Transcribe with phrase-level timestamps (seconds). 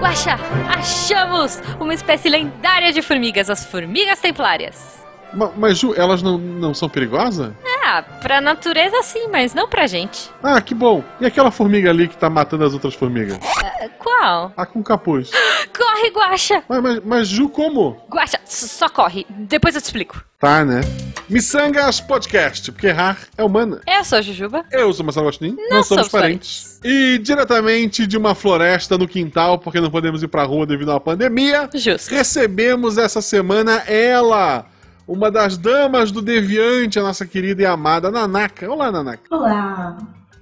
[0.00, 0.36] Guaxa,
[0.68, 4.98] achamos uma espécie lendária de formigas, as formigas templárias.
[5.32, 7.52] Ma- Mas, Ju, elas não, não são perigosas?
[7.84, 10.28] Ah, pra natureza sim, mas não pra gente.
[10.42, 11.04] Ah, que bom.
[11.20, 13.38] E aquela formiga ali que tá matando as outras formigas?
[13.64, 14.52] Ah, Qual?
[14.56, 15.30] Ah, com capuz.
[15.76, 16.64] Corre, Guaxa!
[16.68, 17.96] Mas, mas, mas, Ju, como?
[18.10, 19.26] Guaxa, só corre.
[19.28, 20.22] Depois eu te explico.
[20.38, 20.80] Tá, né?
[21.28, 23.80] Missangas Podcast, porque errar é humana.
[23.86, 24.64] Eu sou a Jujuba.
[24.72, 26.80] Eu sou Marcelo Agostinho, Não não somos somos parentes.
[26.82, 30.94] E diretamente de uma floresta no quintal, porque não podemos ir pra rua devido a
[30.94, 32.10] uma pandemia, Justo.
[32.10, 34.66] recebemos essa semana ela,
[35.06, 38.68] uma das damas do Deviante, a nossa querida e amada Nanaka.
[38.68, 39.22] Olá, Nanaka.
[39.30, 39.96] Olá!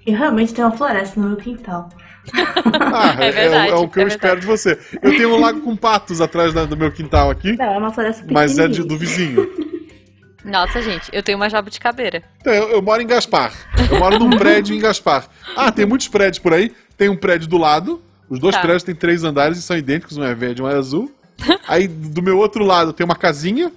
[0.06, 1.90] E realmente tem uma floresta no meu quintal.
[2.34, 4.78] Ah, É verdade, é, o que é eu espero de você.
[5.02, 7.92] Eu tenho um lago com patos atrás da- do meu quintal aqui, Não, é uma
[7.92, 9.48] floresta mas é de- do vizinho.
[10.44, 12.22] Nossa, gente, eu tenho uma jabuticabeira.
[12.40, 13.52] Então, eu, eu moro em Gaspar.
[13.90, 15.26] Eu moro num prédio em Gaspar.
[15.56, 16.72] Ah, tem muitos prédios por aí.
[16.96, 18.00] Tem um prédio do lado.
[18.30, 18.60] Os dois Tá.
[18.62, 21.12] prédios têm três andares e são idênticos, um é verde e um é azul.
[21.66, 23.70] Aí do meu outro lado tem uma casinha.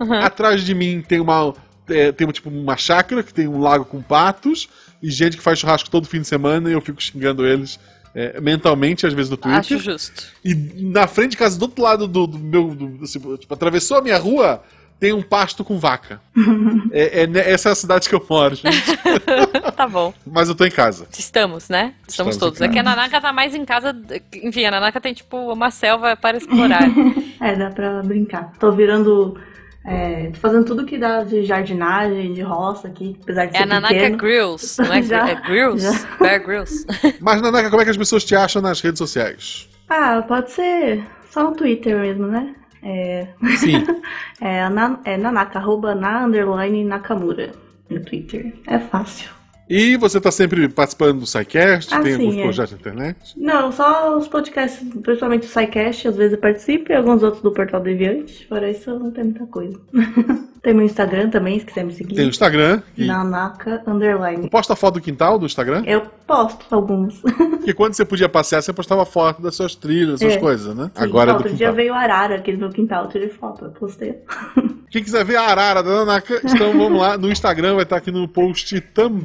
[0.00, 0.12] Uhum.
[0.14, 1.54] Atrás de mim tem uma.
[1.88, 4.68] é, tem tipo uma chácara que tem um lago com patos.
[5.02, 7.78] E gente que faz churrasco todo fim de semana e eu fico xingando eles
[8.14, 9.58] é, mentalmente, às vezes no Twitter.
[9.60, 10.24] Acho justo.
[10.44, 12.74] E na frente de casa, do outro lado do, do meu.
[12.74, 14.62] do- assim, tipo, atravessou a minha rua,
[15.00, 16.20] tem um pasto com vaca.
[16.94, 18.76] É- é ne- essa é a cidade que eu moro, gente.
[19.74, 20.12] tá bom.
[20.26, 21.06] Mas eu tô em casa.
[21.10, 21.94] Estamos, né?
[22.06, 22.60] Estamos, Estamos todos.
[22.60, 23.96] É que a Nanaka tá mais em casa.
[24.42, 26.82] Enfim, a Nanaka tem, tipo, uma selva para explorar.
[27.40, 28.52] É, dá pra brincar.
[28.60, 29.36] Tô virando.
[29.84, 33.62] É, tô fazendo tudo que dá de jardinagem, de roça aqui, apesar de É ser
[33.64, 34.16] a Nanaka pequeno.
[34.18, 35.02] Grills, não é?
[35.02, 35.82] Já, é Grills?
[35.82, 36.16] já.
[36.20, 36.86] Bear Grills.
[37.20, 39.68] Mas, Nanaka, como é que as pessoas te acham nas redes sociais?
[39.88, 42.54] Ah, pode ser só no Twitter mesmo, né?
[42.84, 43.84] É, Sim.
[44.40, 47.52] é, na, é nanaka, arroba na underline Nakamura
[47.90, 48.54] no Twitter.
[48.66, 49.30] É fácil.
[49.74, 52.42] E você tá sempre participando do SciCast, Ah, tem sim, alguns é.
[52.42, 53.16] projetos na internet.
[53.38, 57.50] Não, só os podcasts, principalmente o SciCast, às vezes eu participo, e alguns outros do
[57.52, 58.46] Portal Deviante.
[58.46, 59.80] Fora isso, não tem muita coisa.
[60.62, 62.14] tem meu Instagram também, se quiser me seguir.
[62.14, 62.82] Tem o Instagram.
[62.96, 63.06] E...
[63.06, 64.50] Nanaka Underline.
[64.50, 65.82] Posta foto do quintal do Instagram?
[65.86, 67.20] Eu posto alguns.
[67.62, 70.38] Porque quando você podia passear, você postava foto das suas trilhas, das suas É.
[70.38, 70.90] coisas, né?
[70.94, 71.74] Sim, Agora é do outro dia quintal.
[71.74, 74.18] veio arara aqui no meu quintal, eu tirei foto, eu postei.
[74.90, 77.16] Quem quiser ver a arara da Nanaka, então vamos lá.
[77.16, 79.22] No Instagram vai estar aqui no post também.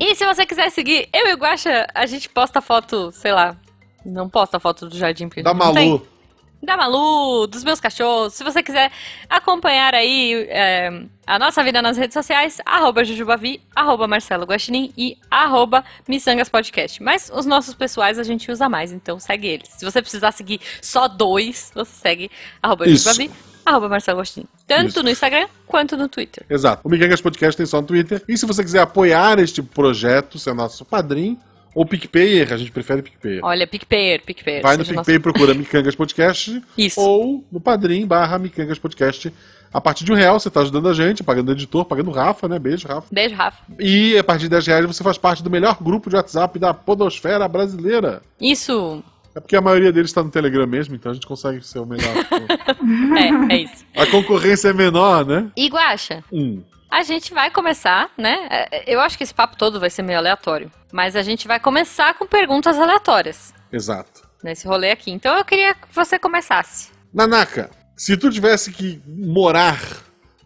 [0.00, 3.56] E se você quiser seguir, eu e o Guaxa, a gente posta foto, sei lá.
[4.04, 5.52] Não posta foto do jardim porque Da.
[5.52, 6.06] Malu.
[6.62, 8.34] Da Malu, dos meus cachorros.
[8.34, 8.90] Se você quiser
[9.28, 15.18] acompanhar aí é, a nossa vida nas redes sociais, arroba Jujubavi, arroba Marcelo Guaxinim e
[15.30, 17.02] arroba Missangas Podcast.
[17.02, 19.68] Mas os nossos pessoais a gente usa mais, então segue eles.
[19.68, 22.30] Se você precisar seguir só dois, você segue
[22.62, 23.04] arroba Isso.
[23.12, 23.30] Jujubavi,
[23.66, 24.46] arroba Marcelo Guaxinim.
[24.66, 25.02] Tanto Isso.
[25.02, 26.46] no Instagram quanto no Twitter.
[26.48, 26.80] Exato.
[26.84, 28.22] O Miquengas Podcast tem só no Twitter.
[28.28, 31.38] E se você quiser apoiar este projeto, ser nosso padrinho,
[31.74, 33.40] ou PicPayer, a gente prefere PicPayer.
[33.44, 34.62] Olha, PicPayer, PicPayer.
[34.62, 36.62] Vai no PicPay e procura Micangas Podcast.
[36.78, 36.98] Isso.
[36.98, 39.30] Ou no Padrim barra Micangas Podcast.
[39.70, 42.14] A partir de um real você está ajudando a gente, pagando o editor, pagando o
[42.14, 42.58] Rafa, né?
[42.58, 43.08] Beijo, Rafa.
[43.12, 43.62] Beijo, Rafa.
[43.78, 46.72] E a partir de 10 reais você faz parte do melhor grupo de WhatsApp da
[46.72, 48.22] podosfera brasileira.
[48.40, 49.04] Isso.
[49.36, 51.86] É porque a maioria deles está no Telegram mesmo, então a gente consegue ser o
[51.86, 52.06] melhor.
[53.50, 53.84] É, é isso.
[53.96, 55.50] a concorrência é menor, né?
[55.56, 56.62] E Guaxa, Hum.
[56.88, 58.46] A gente vai começar, né?
[58.50, 60.70] É, Eu acho que esse papo todo vai ser meio aleatório.
[60.92, 64.22] Mas a gente vai começar com perguntas aleatórias Exato.
[64.42, 65.10] nesse rolê aqui.
[65.10, 66.90] Então eu queria que você começasse.
[67.12, 69.80] Nanaka, se tu tivesse que morar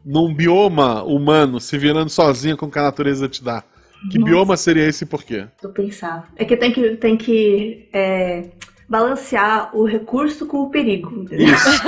[0.05, 3.63] num bioma humano, se virando sozinha com o que a natureza te dá,
[4.11, 4.31] que Nossa.
[4.33, 5.47] bioma seria esse e por quê?
[5.63, 6.27] Vou pensar.
[6.37, 8.49] É que tem que, tem que é,
[8.91, 11.11] balancear o recurso com o perigo.
[11.23, 11.47] entendeu?
[11.55, 11.83] Isso.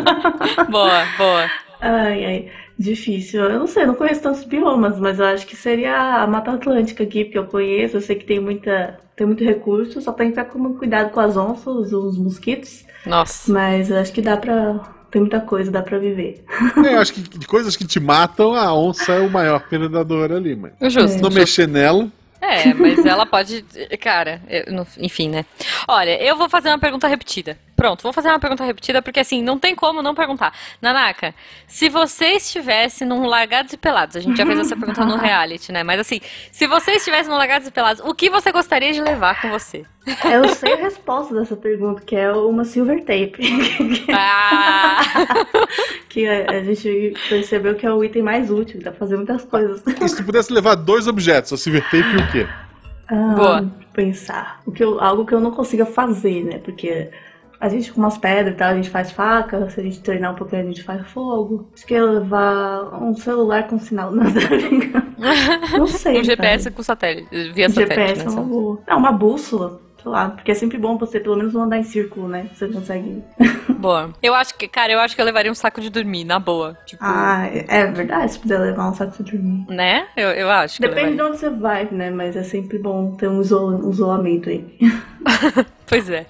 [0.70, 1.50] Boa, boa.
[1.80, 2.48] Ai, ai,
[2.78, 3.44] difícil.
[3.44, 6.52] Eu não sei, eu não conheço tantos biomas, mas eu acho que seria a Mata
[6.52, 10.30] Atlântica aqui, porque eu conheço, eu sei que tem muita, tem muito recurso, só tem
[10.32, 13.52] que ficar com cuidado com as onças, os mosquitos, Nossa.
[13.52, 14.80] mas eu acho que dá pra.
[15.10, 16.44] Tem muita coisa, dá pra viver.
[16.84, 20.32] É, eu acho que de coisas que te matam, a onça é o maior predador
[20.32, 20.72] ali, mas.
[20.92, 21.08] Justo.
[21.16, 22.08] Se não mexer nela,
[22.40, 23.62] É, mas ela pode.
[24.00, 25.44] Cara, eu enfim, né?
[25.86, 27.58] Olha, eu vou fazer uma pergunta repetida.
[27.78, 30.52] Pronto, vou fazer uma pergunta repetida porque assim, não tem como não perguntar.
[30.82, 31.32] Nanaka,
[31.68, 35.70] se você estivesse num Largados e Pelados, a gente já fez essa pergunta no reality,
[35.70, 35.84] né?
[35.84, 36.20] Mas assim,
[36.50, 39.84] se você estivesse num Largados e Pelados, o que você gostaria de levar com você?
[40.24, 43.38] Eu sei a resposta dessa pergunta, que é uma silver tape.
[44.12, 45.00] Ah!
[46.10, 49.84] que a, gente percebeu que é o item mais útil, dá pra fazer muitas coisas.
[49.86, 52.48] e se tu pudesse levar dois objetos, a silver tape e o quê?
[53.08, 53.72] Ah, Boa.
[53.92, 54.60] Pensar.
[54.66, 56.58] O que eu- algo que eu não consiga fazer, né?
[56.58, 57.08] Porque
[57.60, 60.32] A gente com umas pedras e tal, a gente faz faca, se a gente treinar
[60.32, 61.68] um pouquinho, a gente faz fogo.
[61.74, 64.12] Acho que eu levar um celular com sinal.
[64.14, 64.24] Não.
[65.78, 66.20] Não sei.
[66.20, 66.76] Um GPS cara.
[66.76, 68.26] com satélite, via satélite, GPS né?
[68.26, 68.80] é uma boa.
[68.86, 69.87] Não, uma bússola.
[70.08, 72.48] Sei lá, porque é sempre bom você pelo menos não andar em círculo, né?
[72.54, 73.22] Você consegue.
[73.78, 74.10] Boa.
[74.22, 76.76] Eu acho que, cara, eu acho que eu levaria um saco de dormir, na boa.
[76.86, 79.66] Tipo, Ah, é verdade, se puder levar um saco de dormir.
[79.68, 80.06] né?
[80.16, 82.10] Eu, eu acho que eu Depende de onde você vai, né?
[82.10, 84.64] Mas é sempre bom ter um, isola- um isolamento aí.
[85.88, 86.26] Pois é.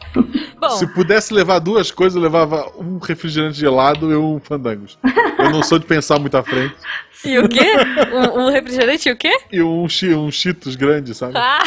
[0.60, 4.96] Bom, Se pudesse levar duas coisas, eu levava um refrigerante gelado e um fandangos.
[5.36, 6.76] Eu não sou de pensar muito à frente.
[7.24, 7.66] e o quê?
[8.12, 9.36] Um, um refrigerante e o quê?
[9.50, 11.32] E um, um Cheetos grande, sabe?
[11.36, 11.58] Ah,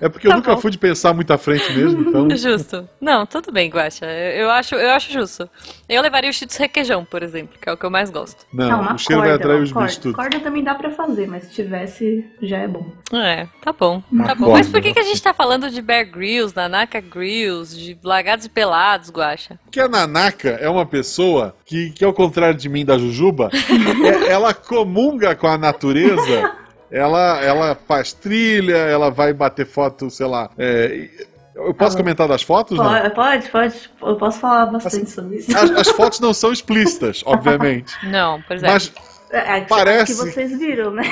[0.00, 0.60] É porque eu Tá nunca bom.
[0.60, 2.28] fui de pensar muito à frente mesmo, então.
[2.36, 2.88] justo.
[3.00, 4.06] Não, tudo bem, Guaxa.
[4.06, 5.48] Eu eu acho, eu acho justo.
[5.88, 8.46] Eu levaria o Cheetos requeijão, por exemplo, que é o que eu mais gosto.
[8.52, 9.86] Não, o cheiro vai atrair uma os corda.
[9.86, 10.14] bichos tudo.
[10.14, 12.86] Corda também dá pra fazer, mas se tivesse, já é bom.
[13.12, 14.02] É, tá bom.
[14.10, 14.44] Uma Tá bom.
[14.46, 17.98] corda, Mas por que, que a gente tá falando de Bear Grylls, Nanaka Grills, de
[18.02, 19.58] Lagados e Pelados, Guaxa?
[19.64, 23.50] Porque a Nanaka é uma pessoa que, que ao contrário de mim, da Jujuba,
[24.26, 26.52] é- ela comunga com a natureza.
[26.90, 30.50] Ela, ela faz trilha, ela vai bater foto, sei lá.
[30.58, 31.08] é,
[31.54, 32.78] eu posso Ah, comentar das fotos?
[32.78, 32.84] Não?
[32.84, 33.90] Pode, pode, pode.
[34.00, 35.56] Eu posso falar bastante sobre isso.
[35.56, 37.92] As, as fotos não são explícitas, obviamente.
[38.04, 38.72] Não, por exemplo.
[38.74, 38.92] Mas
[39.30, 41.02] É, é, Parece- que vocês viram, né?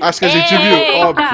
[0.00, 1.26] acho que a gente viu, óbvio.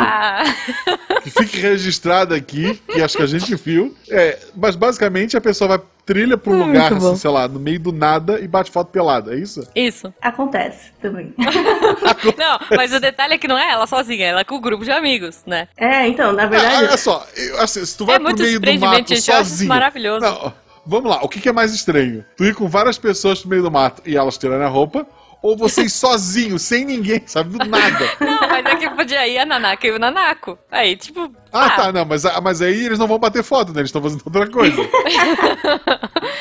[1.22, 3.94] Que fique registrado aqui, que acho que a gente viu.
[4.10, 7.60] É, mas basicamente a pessoa vai trilha pra um Hum, lugar, assim, sei lá, no
[7.60, 9.64] meio do nada e bate foto pelada, é isso?
[9.74, 10.12] Isso.
[10.20, 11.32] Acontece também.
[12.36, 14.84] Não, mas o detalhe é que não é ela sozinha, ela é com o grupo
[14.84, 15.68] de amigos, né?
[15.76, 16.74] É, então, na verdade.
[16.86, 19.68] olha só, eu- assim, se tu vai É pro meio do mato acho sozinho.
[19.68, 20.20] maravilhoso.
[20.26, 20.52] Não,
[20.84, 22.24] vamos lá, o que, que é mais estranho?
[22.36, 25.06] Tu ir com várias pessoas pro meio do mato e elas tirando a roupa,
[25.42, 27.58] ou você ir sozinho, sem ninguém, sabe?
[27.58, 28.10] Do nada.
[28.20, 30.56] Não, mas é que podia ir a Nanaka e o Nanako.
[30.70, 31.30] Aí, tipo.
[31.52, 33.80] Ah, tá, não, mas, mas aí eles não vão bater foto, né?
[33.80, 34.74] Eles estão fazendo outra coisa.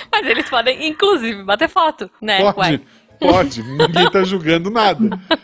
[0.09, 2.39] Mas eles podem, inclusive, bater foto, né?
[2.41, 2.81] Pode, Uai.
[3.21, 4.99] Pode, ninguém tá julgando nada.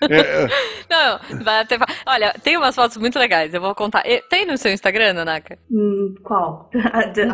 [0.10, 0.48] É, é,
[0.90, 1.94] Não, bater foto.
[2.06, 4.04] Olha, tem umas fotos muito legais, eu vou contar.
[4.30, 5.58] Tem no seu Instagram, Nanaka?
[5.72, 6.70] Hum, qual?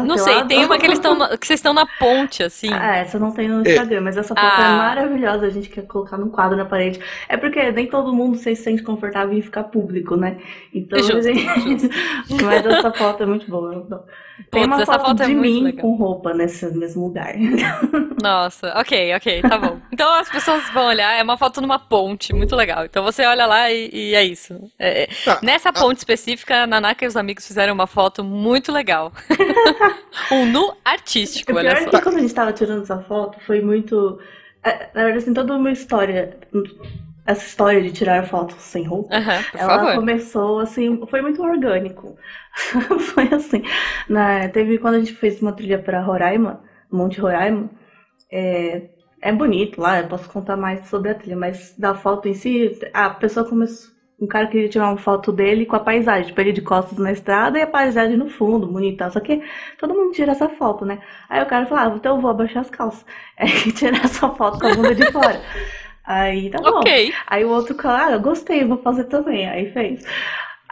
[0.05, 2.71] Não sei, tem uma que eles na- que vocês estão na ponte, assim.
[2.73, 4.63] Ah, essa não tem no Instagram, mas essa foto Ah.
[4.73, 5.45] é maravilhosa.
[5.45, 6.99] A gente quer colocar num quadro na parede.
[7.29, 10.37] É porque nem todo mundo se sente confortável em ficar público, né?
[10.73, 11.89] Então, Justo, gente...
[12.43, 14.05] mas essa foto é muito boa.
[14.49, 15.81] Tem Putz, uma essa foto, foto é de muito mim legal.
[15.81, 17.33] com roupa nesse mesmo lugar.
[18.21, 19.79] Nossa, ok, ok, tá bom.
[19.91, 22.83] Então as pessoas vão olhar, é uma foto numa ponte, muito legal.
[22.85, 24.59] Então você olha lá e, e é isso.
[24.79, 25.39] É- é- Tá.
[25.43, 29.11] Nessa ponte específica, a Nanaka e os amigos fizeram uma foto muito legal.
[30.31, 31.89] um nu artístico, O olha pior é só.
[31.97, 34.19] que quando a gente tava tirando essa foto, foi muito.
[34.63, 36.37] é, Na verdade, assim, toda uma história.
[37.25, 39.09] Essa história de tirar fotos sem roupa.
[39.51, 39.95] Por Ela favor.
[39.95, 42.17] começou assim, foi muito orgânico.
[43.13, 43.63] foi assim.
[44.09, 46.61] Na, teve quando a gente fez uma trilha para Roraima,
[46.91, 47.69] Monte Roraima.
[48.31, 48.89] É,
[49.21, 52.77] é bonito lá, eu posso contar mais sobre a trilha, mas da foto em si,
[52.93, 53.93] a pessoa começou.
[54.19, 57.11] Um cara queria tirar uma foto dele com a paisagem, tipo, ele de costas na
[57.11, 59.09] estrada e a paisagem no fundo, bonita.
[59.09, 59.41] Só que
[59.77, 60.99] todo mundo tira essa foto, né?
[61.29, 63.05] Aí o cara falou, ah, então eu vou abaixar as calças.
[63.37, 65.41] Aí tirar essa foto com a bunda de fora.
[66.05, 66.79] Aí tá bom.
[66.79, 67.13] Ok.
[67.27, 69.47] Aí o outro cara, ah, eu gostei, vou fazer também.
[69.49, 70.03] Aí fez.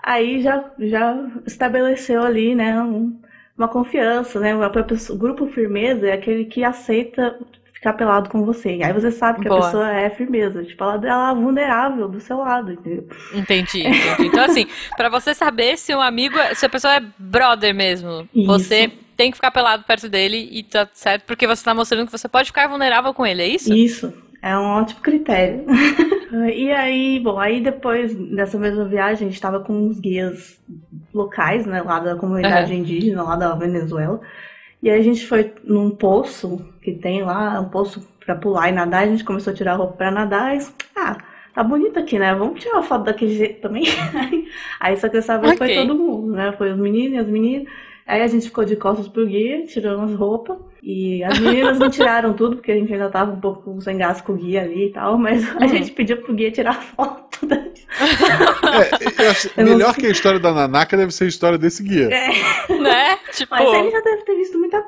[0.04, 3.20] Aí já, já estabeleceu ali, né, um-
[3.58, 4.54] uma confiança, né?
[4.56, 7.38] O grupo firmeza é aquele que aceita
[7.74, 8.80] ficar pelado com você.
[8.84, 9.60] Aí você sabe que Boa.
[9.60, 10.64] a pessoa é firmeza.
[10.64, 13.08] Tipo, ela, ela é vulnerável do seu lado, entendeu?
[13.34, 14.28] Entendi, entendi.
[14.28, 18.28] Então, assim, pra você saber se um amigo, é- se a pessoa é brother mesmo,
[18.34, 18.48] Isso.
[18.48, 22.12] você tem que ficar pelado perto dele e tá certo, porque você tá mostrando que
[22.12, 23.74] você pode ficar vulnerável com ele, é isso?
[23.74, 24.14] Isso.
[24.42, 25.66] É um ótimo critério.
[26.54, 30.60] e aí, bom, aí depois dessa mesma viagem, a gente tava com uns guias
[31.14, 34.20] locais, né, lá da comunidade indígena, lá da Venezuela.
[34.82, 38.72] E aí a gente foi num poço que tem lá, um poço pra pular e
[38.72, 39.04] nadar.
[39.04, 40.60] A gente começou a tirar a roupa pra nadar e,
[40.96, 41.18] ah,
[41.54, 42.34] tá bonito aqui, né?
[42.34, 43.84] Vamos tirar uma foto daquele jeito também.
[44.80, 45.76] aí só que dessa vez foi Ok.
[45.76, 46.52] todo mundo, né?
[46.58, 47.68] Foi os meninos e as meninas.
[48.06, 50.58] Aí a gente ficou de costas pro guia, tirando as roupas.
[50.84, 54.20] E as meninas não tiraram tudo, porque a gente ainda tava um pouco sem gás
[54.20, 55.18] com o guia ali e tal.
[55.18, 55.68] Mas a Uhum.
[55.70, 57.46] gente pediu pro guia tirar foto.
[57.46, 57.56] Da...
[57.56, 62.08] é, eu acho- melhor que a história da Nanaka deve ser a história desse guia.
[62.10, 63.18] Né?
[63.32, 63.54] Tipo.
[63.54, 64.31] Mas ele já deve ter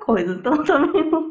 [0.05, 1.29] coisa, então também não.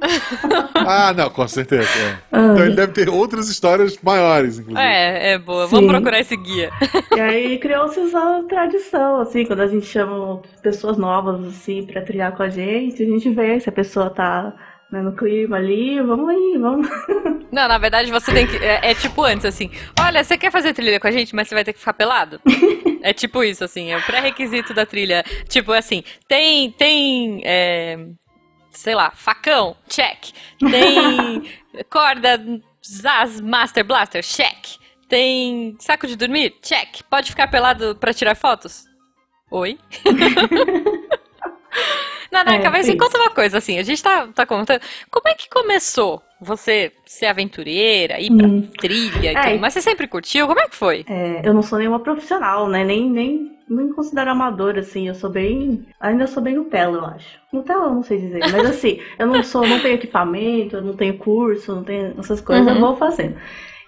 [0.74, 1.88] Ah, não, com certeza.
[1.98, 2.18] é.
[2.32, 2.52] Ah.
[2.52, 4.80] Então ele deve ter outras histórias maiores, inclusive.
[4.80, 5.66] É, é boa.
[5.66, 5.76] Sim.
[5.76, 6.70] Vamos procurar esse guia.
[7.14, 12.32] E aí criou-se essa tradição, assim, quando a gente chama pessoas novas, assim, pra trilhar
[12.32, 14.54] com a gente, a gente vê se a pessoa tá
[14.92, 16.88] né, no clima ali, vamos aí, vamos.
[17.50, 18.56] Não, na verdade você tem que.
[18.56, 19.70] É, é tipo antes, assim.
[19.98, 22.40] Olha, você quer fazer trilha com a gente, mas você vai ter que ficar pelado?
[23.04, 23.90] É tipo isso, assim.
[23.90, 25.24] É o pré-requisito da trilha.
[25.48, 26.70] Tipo assim, tem.
[26.70, 27.42] Tem.
[27.44, 27.98] é,
[28.72, 30.32] sei lá, facão, check.
[30.58, 31.42] Tem
[31.88, 32.40] corda
[32.84, 34.76] Zaz Master Blaster, check.
[35.08, 37.02] Tem saco de dormir, check.
[37.08, 38.84] Pode ficar pelado pra tirar fotos?
[39.50, 39.78] Oi?
[42.32, 44.80] Nanaka, é, mas me conta uma coisa, assim, a gente tá, tá contando.
[45.10, 48.66] Como é que começou você ser aventureira, ir pra hum.
[48.80, 49.60] trilha e é, tudo?
[49.60, 50.46] Mas você sempre curtiu?
[50.46, 51.04] Como é que foi?
[51.08, 52.82] É, eu não sou nenhuma profissional, né?
[52.84, 55.08] Nem, nem, nem considero amadora, assim.
[55.08, 55.86] Eu sou bem.
[56.00, 57.38] Ainda sou bem Nutella, eu acho.
[57.52, 60.94] Nutella eu não sei dizer, mas assim, eu não sou, não tenho equipamento, eu não
[60.94, 62.74] tenho curso, não tenho essas coisas, uhum.
[62.74, 63.36] eu vou fazendo.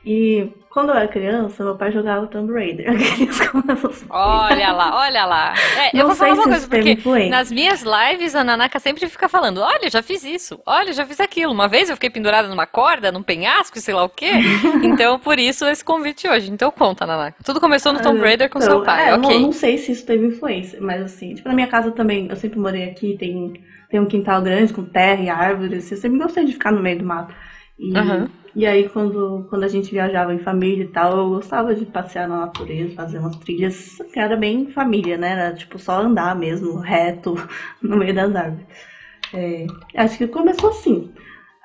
[0.05, 2.85] E quando eu era criança, meu pai jogava Tomb Raider.
[4.11, 5.55] olha lá, olha lá.
[5.79, 6.99] É, eu vou falar uma coisa, porque
[7.31, 11.21] nas minhas lives a Nanaka sempre fica falando: olha, já fiz isso, olha, já fiz
[11.21, 11.53] aquilo.
[11.53, 14.33] Uma vez eu fiquei pendurada numa corda, num penhasco, sei lá o quê.
[14.83, 16.51] então, por isso esse convite hoje.
[16.51, 17.37] Então conta, Nanaka.
[17.45, 19.11] Tudo começou no Tomb Raider com então, seu pai.
[19.11, 19.33] É, ok.
[19.33, 22.35] Não, não sei se isso teve influência, mas assim, tipo, na minha casa também, eu
[22.35, 25.93] sempre morei aqui, tem, tem um quintal grande com terra e árvores.
[25.93, 27.33] Eu sempre gostei de ficar no meio do mato.
[27.79, 28.29] E, uhum.
[28.55, 32.29] e aí, quando, quando a gente viajava em família e tal, eu gostava de passear
[32.29, 35.33] na natureza, fazer umas trilhas que era bem família, né?
[35.33, 37.35] Era tipo só andar mesmo, reto,
[37.83, 38.67] no meio das árvores.
[39.33, 39.67] É,
[39.97, 41.13] acho que começou assim.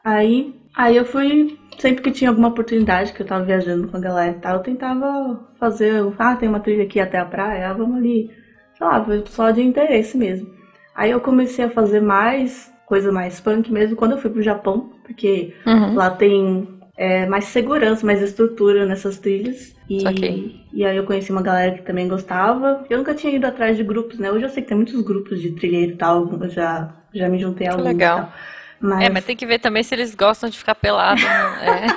[0.03, 4.01] Aí, aí eu fui, sempre que tinha alguma oportunidade, que eu tava viajando com a
[4.01, 7.73] galera e tal, eu tentava fazer, ah, tem uma trilha aqui até a praia, ah,
[7.73, 8.31] vamos ali.
[8.75, 10.49] Sei lá, foi só de interesse mesmo.
[10.95, 14.91] Aí eu comecei a fazer mais coisa mais punk mesmo quando eu fui pro Japão,
[15.03, 15.93] porque uhum.
[15.93, 16.67] lá tem
[16.97, 19.75] é, mais segurança, mais estrutura nessas trilhas.
[19.87, 20.65] E, okay.
[20.73, 22.83] e aí eu conheci uma galera que também gostava.
[22.89, 24.31] Eu nunca tinha ido atrás de grupos, né?
[24.31, 27.39] Hoje eu sei que tem muitos grupos de trilheiro e tal, eu já, já me
[27.39, 27.85] juntei a alguns.
[27.85, 28.33] Legal.
[28.81, 29.05] Mas...
[29.05, 31.21] É, mas tem que ver também se eles gostam de ficar pelado.
[31.21, 31.87] Né?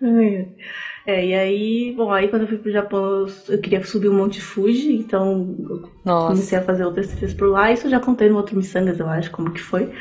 [0.00, 0.46] é.
[1.06, 4.40] É, e aí, bom, aí quando eu fui pro Japão, eu, queria subir o Monte
[4.40, 6.28] Fuji, então Nossa.
[6.28, 7.72] comecei a fazer outras trilhas por lá.
[7.72, 9.92] Isso eu já contei no outro Missangas, eu acho, como que foi.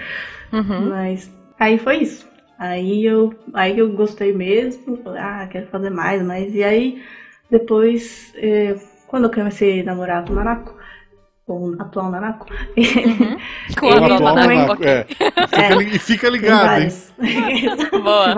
[0.52, 0.90] Uhum.
[0.90, 2.28] Mas aí foi isso.
[2.58, 7.02] Aí eu, aí eu gostei mesmo, falei, ah, quero fazer mais, mas e aí
[7.50, 8.76] depois, é,
[9.08, 10.76] quando eu comecei a namorar com o Maraco,
[11.50, 12.46] com o atual Nanako.
[12.78, 13.38] Uhum.
[13.80, 15.08] Com o atual Nanako, é.
[15.52, 15.84] é.
[15.96, 16.90] E fica ligado, hein?
[18.04, 18.36] Boa.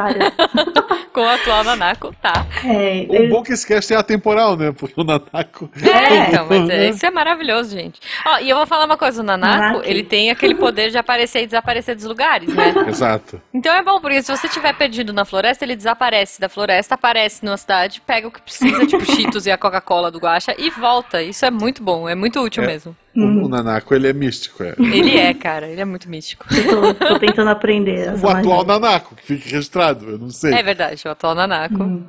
[1.12, 2.46] com o atual Nanako, tá.
[2.64, 3.28] É, o ele...
[3.28, 4.72] bom que esse cast é atemporal, né?
[4.72, 5.70] Porque o Nanako...
[5.82, 8.00] É, então, mas é, isso é maravilhoso, gente.
[8.26, 11.44] Ó, e eu vou falar uma coisa, o Nanako, ele tem aquele poder de aparecer
[11.44, 12.74] e desaparecer dos lugares, né?
[12.88, 13.42] Exato.
[13.54, 17.44] Então é bom, porque se você estiver perdido na floresta, ele desaparece da floresta, aparece
[17.46, 21.22] numa cidade, pega o que precisa, tipo Cheetos e a Coca-Cola do Guacha, e volta.
[21.22, 22.68] Isso é muito bom, é muito útil é.
[22.68, 22.96] mesmo.
[23.16, 24.74] O, o, Nanako, ele é místico, é.
[24.80, 26.46] Ele é, cara, ele é muito místico.
[26.50, 28.14] Eu tô, tô tentando aprender.
[28.24, 30.54] O atual Nanako, que fique registrado, eu não sei.
[30.54, 31.84] É verdade, o atual Nanako.
[31.84, 32.04] Hum.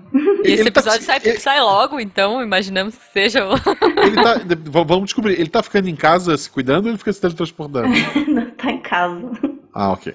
[0.44, 1.40] E esse tá episódio tá, sai, ele...
[1.40, 3.52] sai logo, então imaginamos que seja o...
[3.52, 4.40] Ele tá,
[4.84, 7.88] vamos descobrir, ele tá ficando em casa se cuidando ou ele fica se teletransportando?
[8.28, 9.30] não, tá em casa.
[9.74, 10.14] Ah, ok.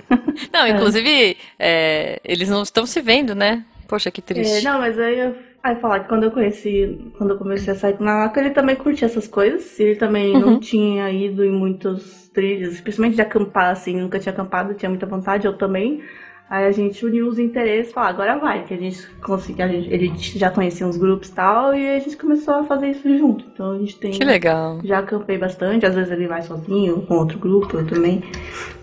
[0.54, 3.66] Não, inclusive, é, eles não estão se vendo, né?
[3.88, 4.58] Poxa, que triste.
[4.66, 7.76] É, não, mas aí eu Aí falar que quando eu conheci, quando eu comecei a
[7.76, 9.80] sair com o Nanaka, ele também curtia essas coisas.
[9.80, 10.40] Ele também uhum.
[10.40, 15.06] não tinha ido em muitos trilhos, principalmente de acampar, assim, nunca tinha acampado, tinha muita
[15.06, 16.02] vontade, eu também.
[16.50, 19.68] Aí a gente uniu os interesses e falou, agora vai, que a gente conseguiu, a
[19.68, 23.18] gente, ele já conhecia uns grupos e tal, e a gente começou a fazer isso
[23.18, 23.44] junto.
[23.54, 24.12] Então a gente tem.
[24.12, 24.80] Que legal.
[24.82, 28.24] Já acampei bastante, às vezes ele vai sozinho, com outro grupo, eu também.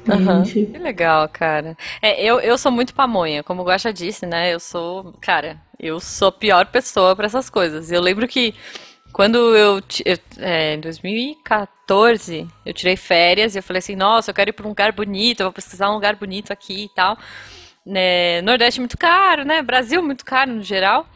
[0.07, 0.45] Uhum.
[0.45, 0.73] Gente...
[0.73, 1.75] Que legal, cara.
[2.03, 4.53] É, eu, eu sou muito pamonha, como o Guaxa disse, né?
[4.53, 7.91] Eu sou, cara, eu sou a pior pessoa para essas coisas.
[7.91, 8.55] Eu lembro que
[9.15, 14.35] quando eu, eu é, em 2014, eu tirei férias e eu falei assim, nossa, eu
[14.35, 17.17] quero ir para um lugar bonito, eu vou pesquisar um lugar bonito aqui e tal.
[17.87, 19.63] Né, Nordeste muito caro, né?
[19.63, 21.07] Brasil muito caro no geral.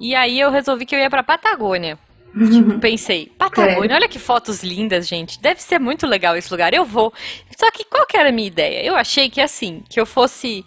[0.00, 1.98] E aí eu resolvi que eu ia para Patagônia.
[2.32, 3.96] Tipo, pensei, Patagônia, é.
[3.96, 5.40] olha que fotos lindas, gente.
[5.40, 6.72] Deve ser muito legal esse lugar.
[6.72, 7.12] Eu vou.
[7.56, 8.84] Só que qual que era a minha ideia?
[8.84, 10.64] Eu achei que assim, que eu fosse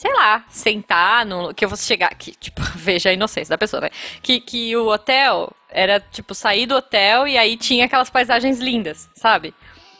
[0.00, 1.52] sei lá, sentar no.
[1.52, 3.90] Que eu fosse chegar aqui, tipo, veja a inocência da pessoa, né?
[4.22, 9.10] Que, que o hotel era, tipo, sair do hotel e aí tinha aquelas paisagens lindas,
[9.14, 9.52] sabe?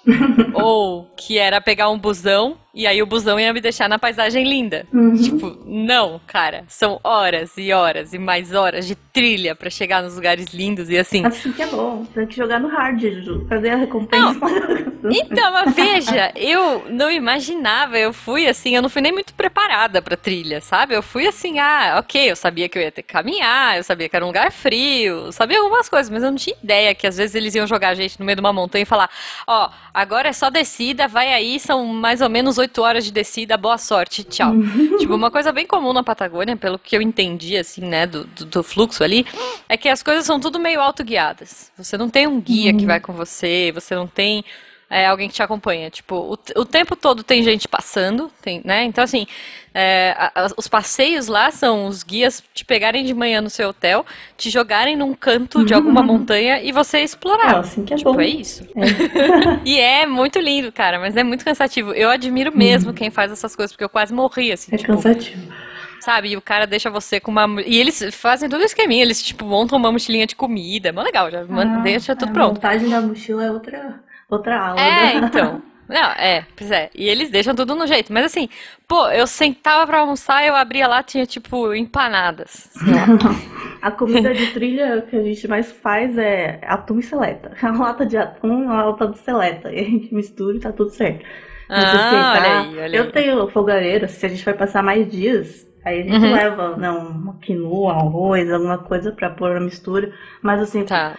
[0.54, 4.44] Ou que era pegar um busão e aí o busão ia me deixar na paisagem
[4.44, 4.86] linda.
[4.92, 5.14] Uhum.
[5.14, 6.64] Tipo, não, cara.
[6.68, 10.96] São horas e horas e mais horas de trilha para chegar nos lugares lindos e
[10.96, 11.24] assim.
[11.26, 12.04] Assim que é bom.
[12.14, 13.46] Tem que jogar no hard, Ju.
[13.48, 14.38] Fazer a recompensa.
[15.02, 15.10] Não.
[15.10, 17.98] Então, mas veja, eu não imaginava.
[17.98, 20.94] Eu fui assim, eu não fui nem muito preparada pra trilha, sabe?
[20.94, 24.08] Eu fui assim, ah, ok, eu sabia que eu ia ter que caminhar, eu sabia
[24.08, 27.16] que era um lugar frio, sabia algumas coisas, mas eu não tinha ideia que às
[27.16, 29.10] vezes eles iam jogar a gente no meio de uma montanha e falar:
[29.46, 33.12] ó, oh, agora é só descida, vai aí, são mais ou menos oito horas de
[33.12, 34.52] descida, boa sorte, tchau.
[34.52, 34.98] Uhum.
[34.98, 38.44] tipo, uma coisa bem comum na Patagônia, pelo que eu entendi, assim, né, do, do,
[38.44, 39.26] do fluxo ali,
[39.68, 41.70] é que as coisas são tudo meio autoguiadas.
[41.76, 42.78] Você não tem um guia uhum.
[42.78, 44.44] que vai com você, você não tem
[44.90, 45.88] é alguém que te acompanha.
[45.88, 48.82] Tipo, o, o tempo todo tem gente passando, tem, né?
[48.84, 49.24] Então, assim,
[49.72, 53.68] é, a, a, os passeios lá são os guias te pegarem de manhã no seu
[53.68, 54.04] hotel,
[54.36, 57.54] te jogarem num canto de alguma montanha e você explorar.
[57.54, 58.20] É, assim que é tipo, bom.
[58.20, 58.66] é isso.
[59.64, 61.92] e é muito lindo, cara, mas é muito cansativo.
[61.92, 64.74] Eu admiro mesmo quem faz essas coisas, porque eu quase morri, assim.
[64.74, 65.52] É tipo, cansativo.
[66.00, 66.30] Sabe?
[66.30, 67.46] E o cara deixa você com uma.
[67.64, 70.88] E eles fazem todo o esqueminha, eles, tipo, montam uma mochilinha de comida.
[70.88, 72.54] É mó legal, já Ah, deixa tudo a pronto.
[72.54, 74.80] montagem da mochila é outra, outra aula.
[74.80, 75.26] É, né?
[75.26, 75.62] então.
[75.90, 76.88] Não, é, pois é.
[76.94, 78.12] E eles deixam tudo no jeito.
[78.12, 78.48] Mas assim,
[78.86, 82.70] pô, eu sentava pra almoçar, eu abria lá, tinha tipo empanadas.
[83.82, 87.52] A comida de trilha que a gente mais faz é atum e seleta.
[87.62, 89.72] Uma lata de atum, uma lata de seleta.
[89.72, 91.24] E a gente mistura e tá tudo certo.
[91.68, 92.60] Mas, assim, Ah, olha tá?
[92.60, 93.12] aí, olha Eu aí.
[93.12, 96.32] tenho fogareiro, se a gente vai passar mais dias, aí a gente Uhum.
[96.32, 100.12] leva né, uma quinoa, arroz, alguma coisa pra pôr na mistura.
[100.42, 101.16] Mas assim, Tá.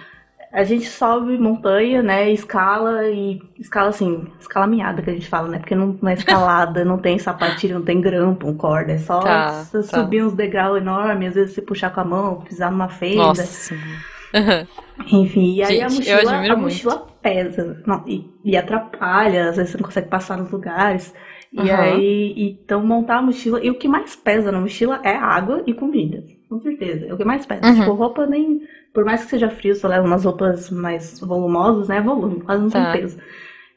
[0.52, 2.30] A gente sobe montanha, né?
[2.32, 5.60] Escala e escala assim, escala minhada que a gente fala, né?
[5.60, 9.20] Porque não, não é escalada, não tem sapatilha, não tem grampo, um corda, é só
[9.22, 9.82] Tá, tá.
[9.84, 13.24] subir uns degraus enormes, às vezes você puxar com a mão, pisar numa fenda.
[13.28, 13.74] Nossa.
[13.74, 14.68] Uhum.
[15.24, 16.58] Enfim, e aí a Gente, eu mochila, a muito.
[16.60, 21.14] mochila pesa não, e, e atrapalha, às vezes você não consegue passar nos lugares.
[21.54, 21.82] E Aham.
[21.82, 23.60] aí, então montar a mochila.
[23.64, 26.24] E o que mais pesa na mochila é água e comida.
[26.48, 27.08] Com certeza.
[27.08, 27.66] É o que mais pesa.
[27.66, 27.76] Uhum.
[27.76, 28.62] Tipo, roupa nem.
[28.94, 32.02] Por mais que seja frio, você leva umas roupas mais volumosas, né?
[32.02, 32.92] Volume, quase não Tá.
[32.92, 33.18] tem peso.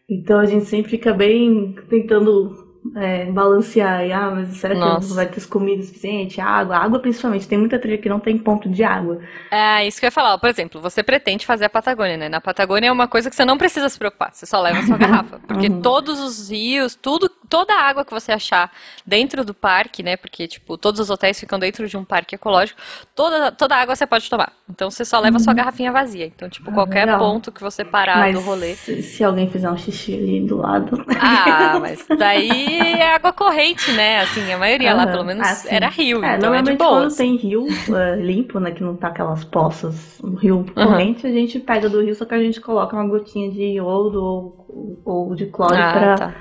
[0.08, 2.62] Então a gente sempre fica bem tentando
[2.96, 4.04] é, balancear.
[4.04, 5.14] E, ah, mas será que Nossa.
[5.14, 6.38] vai ter comida suficiente?
[6.40, 7.48] Água, água principalmente.
[7.48, 9.20] Tem muita trilha que não tem ponto de água.
[9.50, 10.36] É isso que eu ia falar.
[10.36, 12.28] Por exemplo, você pretende fazer a Patagônia, né?
[12.28, 14.34] Na Patagônia é uma coisa que você não precisa se preocupar.
[14.34, 15.38] Você só leva a sua garrafa.
[15.46, 15.80] Porque Uhum.
[15.80, 18.70] todos os rios, tudo, toda a água que você achar
[19.06, 20.16] dentro do parque, né?
[20.16, 22.80] Porque, tipo, todos os hotéis ficam dentro de um parque ecológico.
[23.14, 24.52] Toda, toda a água você pode tomar.
[24.68, 26.26] Então você só leva sua garrafinha vazia.
[26.26, 28.74] Então, tipo, Ah, qualquer ponto que você parar mas do rolê.
[28.76, 31.04] se, se alguém fizer um xixi ali do lado.
[31.18, 34.20] Ah, mas daí é água corrente, né?
[34.20, 35.12] Assim, a maioria lá, Aham.
[35.12, 35.68] pelo menos, Ah, sim.
[35.68, 36.24] era rio.
[36.24, 36.90] É, então é de normalmente boa.
[36.90, 41.30] quando tem rio é, limpo, né, que não tá aquelas poças, um rio corrente, a
[41.32, 45.34] gente pega do rio, só que a gente coloca uma gotinha de iodo ou, ou
[45.34, 46.34] de cloro Ah, pra, tá.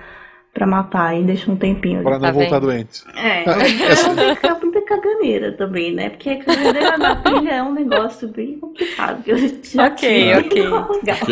[0.53, 2.03] Pra matar e deixa um tempinho.
[2.03, 2.67] Pra não Tá voltar vendo?
[2.67, 3.03] doente.
[3.15, 3.43] É,
[3.89, 6.09] essa- ela tem que ficar muita caganeira também, né?
[6.11, 9.23] Porque a caganeira na trilha é um negócio bem complicado.
[9.23, 10.69] que Eu já Ok, ok.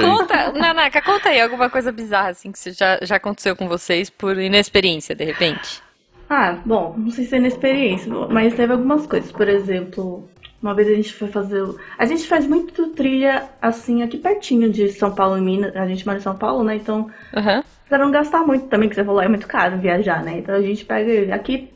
[0.01, 4.37] Conta, Nanaka, conta aí alguma coisa bizarra, assim, que já, já aconteceu com vocês por
[4.39, 5.81] inexperiência, de repente.
[6.29, 9.31] Ah, bom, não sei se é na experiência, mas teve algumas coisas.
[9.31, 10.27] Por exemplo,
[10.63, 11.61] uma vez a gente foi fazer.
[11.61, 15.75] o- A gente faz muito trilha assim aqui pertinho de São Paulo e Minas.
[15.75, 16.75] A gente mora em São Paulo, né?
[16.77, 17.63] Então, Aham.
[17.91, 20.37] Pra não gastar muito também, que você falou, é muito caro viajar, né?
[20.37, 21.35] Então a gente pega.
[21.35, 21.69] Aqui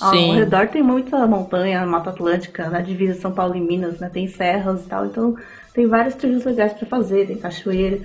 [0.00, 0.32] ao Sim.
[0.36, 4.08] redor tem muita montanha, Mata Atlântica, na divisa São Paulo e Minas, né?
[4.08, 5.04] Tem serras e tal.
[5.04, 5.36] Então
[5.74, 7.98] tem várias trilhas legais pra fazer, tem cachoeira.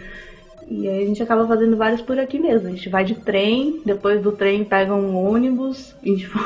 [0.68, 2.68] E aí a gente acaba fazendo vários por aqui mesmo.
[2.68, 6.38] A gente vai de trem, depois do trem pega um ônibus e tipo,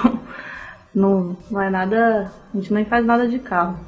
[0.94, 2.32] não, não é nada.
[2.54, 3.80] A gente nem faz nada de carro.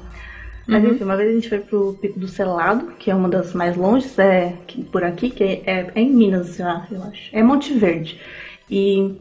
[0.66, 3.52] Mas enfim, uma vez a gente foi pro Pico do Selado, que é uma das
[3.52, 7.28] mais longes, é que- por aqui, que é, é- é em Minas já, eu acho.
[7.32, 8.20] É Monte Verde.
[8.70, 9.14] E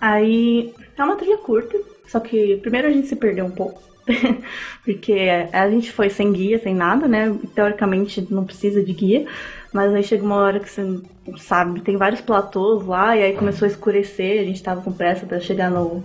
[0.00, 3.82] aí é uma trilha curta, só que primeiro a gente se perdeu um pouco.
[4.84, 7.36] Porque a gente foi sem guia, sem nada, né?
[7.54, 9.26] Teoricamente não precisa de guia,
[9.72, 13.32] mas aí chega uma hora que você não sabe, tem vários platôs lá, e aí
[13.34, 16.04] começou a escurecer, a gente tava com pressa pra chegar no,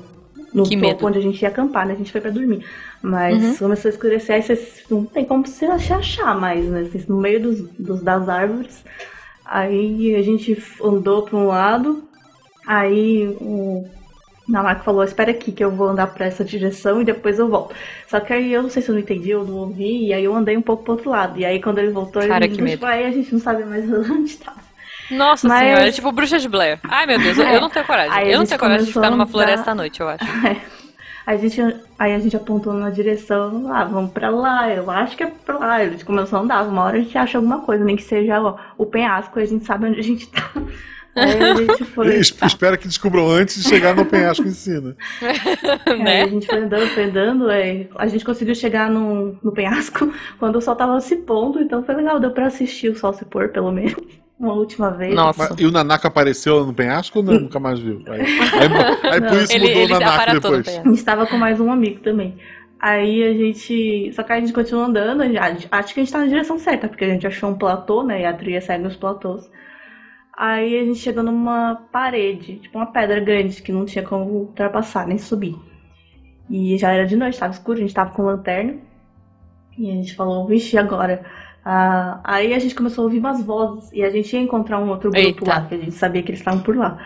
[0.53, 1.07] no Que topo medo.
[1.07, 1.93] onde a gente ia acampar, né?
[1.93, 2.65] A gente foi pra dormir.
[3.01, 3.55] Mas Uhum.
[3.57, 6.83] começou a escurecer, aí você não tem como você se achar mais, né?
[6.83, 8.83] Você, no meio dos, dos- das árvores.
[9.45, 12.03] Aí a gente andou pra um lado,
[12.65, 13.85] aí o
[14.47, 17.73] Namako falou, espera aqui que eu vou andar pra essa direção e depois eu volto.
[18.07, 20.23] Só que aí eu não sei se eu não entendi, eu não ouvi, e aí
[20.23, 21.39] eu andei um pouco pro outro lado.
[21.39, 23.85] E aí quando ele voltou, Cara, ele que tipo, aí a gente não sabe mais
[23.91, 24.55] onde tá.
[25.11, 26.79] Nossa Mas- senhora, é tipo bruxa de Blair.
[26.83, 28.11] Ai, meu Deus, eu, eu não tenho coragem.
[28.13, 30.23] Aí eu não tenho coragem de ficar numa floresta à noite, eu acho.
[31.23, 31.61] Aí a gente,
[31.99, 35.55] aí a gente apontou na direção, ah, vamos pra lá, eu acho que é pra
[35.59, 35.75] lá.
[35.75, 38.41] A gente começou a andar, uma hora a gente acha alguma coisa, nem que seja
[38.41, 40.49] ó, o penhasco, a gente sabe onde a gente tá.
[41.15, 42.15] Aí a gente foi.
[42.15, 44.95] Es- Espero que descubram antes de chegar no penhasco em si, né?
[45.85, 46.21] Aí né?
[46.23, 50.55] a gente foi andando, foi andando, aí a gente conseguiu chegar no, no penhasco quando
[50.55, 53.49] o sol tava se pondo, então foi legal, deu pra assistir o sol se pôr,
[53.49, 53.95] pelo menos,
[54.41, 55.13] uma última vez.
[55.13, 55.49] Nossa.
[55.49, 58.01] Mas- e o Nanaka apareceu no penhasco ou não, nunca mais viu?
[58.07, 58.27] Aí, aí-
[59.13, 60.65] aí por isso Ele, mudou ele o Nanaka aparatou no depois.
[60.65, 60.87] penhasco.
[60.87, 62.37] A gente tava com mais um amigo também.
[62.79, 64.11] Aí a gente.
[64.13, 66.87] Só que a gente continuou andando, já, acho que a gente tá na direção certa,
[66.87, 68.21] porque a gente achou um platô, né?
[68.21, 69.47] E a trilha segue os platôs.
[70.35, 75.05] Aí a gente chegou numa parede, tipo uma pedra grande, que não tinha como ultrapassar,
[75.05, 75.55] nem subir.
[76.49, 78.75] E já era de noite, tava escuro, a gente tava com lanterna.
[79.77, 81.23] E a gente falou, vixe, e agora?
[81.63, 84.89] Ah, aí a gente começou a ouvir umas vozes e a gente ia encontrar um
[84.89, 85.49] outro grupo Eita.
[85.49, 86.97] lá, que a gente sabia que eles estavam por lá.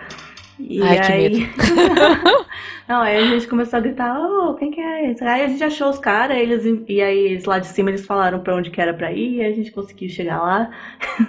[0.58, 1.50] E Ai, que aí.
[2.88, 5.24] Não, aí a gente começou a gritar, ô, quem que é esse?
[5.24, 8.40] Aí a gente achou os caras, eles, e aí eles lá de cima eles falaram
[8.40, 10.70] pra onde que era pra ir, e a gente conseguiu chegar lá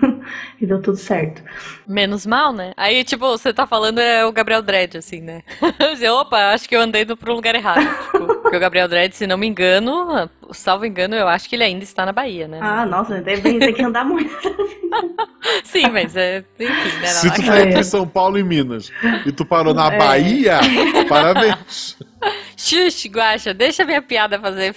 [0.61, 1.43] e deu tudo certo.
[1.87, 2.73] Menos mal, né?
[2.77, 5.43] Aí, tipo, você tá falando é o Gabriel Dredd, assim, né?
[5.97, 7.87] Você, Opa, acho que eu andei pro lugar errado.
[8.13, 11.65] Tipo, porque o Gabriel Dredd, se não me engano, salvo engano, eu acho que ele
[11.65, 12.59] ainda está na Bahia, né?
[12.61, 14.31] Ah, nossa, deve ter que andar muito.
[15.65, 16.45] Sim, mas é.
[16.59, 17.07] Enfim, né?
[17.07, 18.91] Se tu tá entre São Paulo e Minas
[19.25, 19.99] e tu parou na É.
[19.99, 20.61] Bahia,
[21.09, 21.97] parabéns.
[22.57, 24.75] Xuxa, Guaxa, deixa a minha piada fazer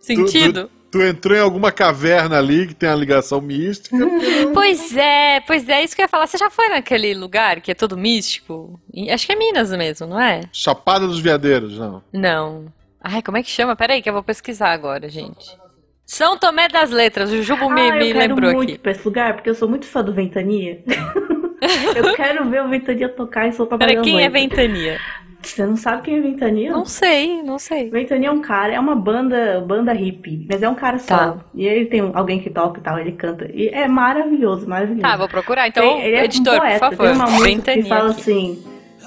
[0.00, 0.70] sentido.
[0.90, 3.96] Tu entrou em alguma caverna ali que tem uma ligação mística.
[4.52, 6.26] Pois é, pois é, isso que eu ia falar.
[6.26, 8.80] Você já foi naquele lugar que é todo místico?
[9.12, 10.42] Acho que é Minas mesmo, não é?
[10.52, 12.02] Chapada dos Veadeiros, não.
[12.12, 12.64] Não.
[13.02, 13.74] Ai, como é que chama?
[13.76, 15.56] Peraí, que eu vou pesquisar agora, gente.
[16.04, 18.78] São Tomé das Letras, o Jubo me, ah, me eu quero lembrou muito aqui.
[18.78, 20.82] pra esse lugar, porque eu sou muito fã do Ventania.
[21.94, 24.28] eu quero ver o Ventania tocar e soltar Peraí, Barão quem é.
[24.28, 24.98] Ventania?
[25.42, 26.70] Você não sabe quem é Ventania?
[26.72, 27.88] Não sei, não sei.
[27.88, 31.16] Ventania é um cara, é uma banda, banda hippie, mas é um cara só.
[31.16, 31.36] Tá.
[31.54, 33.48] E ele tem alguém que toca e tal, ele canta.
[33.54, 35.00] E é maravilhoso, maravilhoso.
[35.02, 35.66] Tá, vou procurar.
[35.68, 37.06] Então, Tem- ele é editor, um poeta, por favor.
[37.06, 37.82] Tem uma música Ventania.
[37.82, 38.20] que fala aqui.
[38.20, 38.64] assim: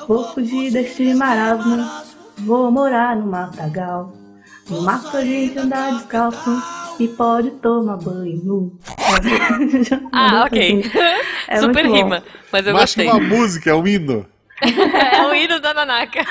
[0.08, 1.86] Vou fugir deste marasmo,
[2.39, 4.13] vou morar no matagal.
[4.69, 6.62] No mato a gente anda descalço
[7.00, 8.80] e pode tomar banho nu.
[10.12, 10.84] Ah, ok.
[11.48, 11.93] É Super bom.
[11.93, 13.19] rima, mas eu Mais que gostei.
[13.22, 14.26] uma música, é um hino.
[14.62, 16.26] É o hino da Nanaka.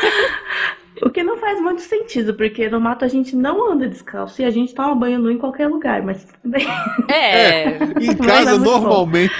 [1.03, 4.45] O que não faz muito sentido, porque no mato a gente não anda descalço e
[4.45, 6.67] a gente toma banho nu em qualquer lugar, mas tudo bem.
[7.09, 7.77] É.
[8.01, 8.71] Em Mas casa, é muito bom.
[8.81, 9.35] normalmente,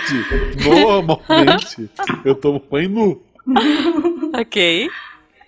[0.65, 1.91] normalmente,
[2.25, 3.23] eu tomo banho nu.
[4.39, 4.91] ok.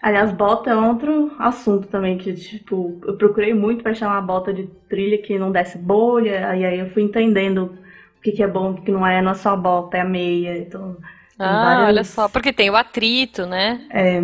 [0.05, 4.53] Aliás, bota é outro assunto também, que tipo, eu procurei muito pra achar uma bota
[4.53, 7.79] de trilha que não desse bolha, e aí eu fui entendendo
[8.19, 9.97] o que, que é bom, o que, que não é, não é só a bota,
[9.97, 10.97] é a meia, então
[11.39, 12.29] Ah, olha só.
[12.29, 13.81] Porque tem o atrito, né?
[13.91, 14.21] é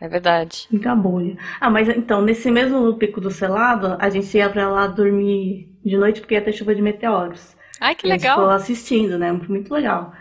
[0.00, 0.68] É verdade.
[0.70, 1.36] muita bolha.
[1.60, 5.96] Ah, mas então, nesse mesmo pico do selado, a gente ia pra lá dormir de
[5.96, 7.56] noite porque ia ter chuva de meteoros.
[7.80, 8.50] Ai, que E a gente ficou legal.
[8.50, 9.32] assistindo, né?
[9.32, 10.12] Muito legal.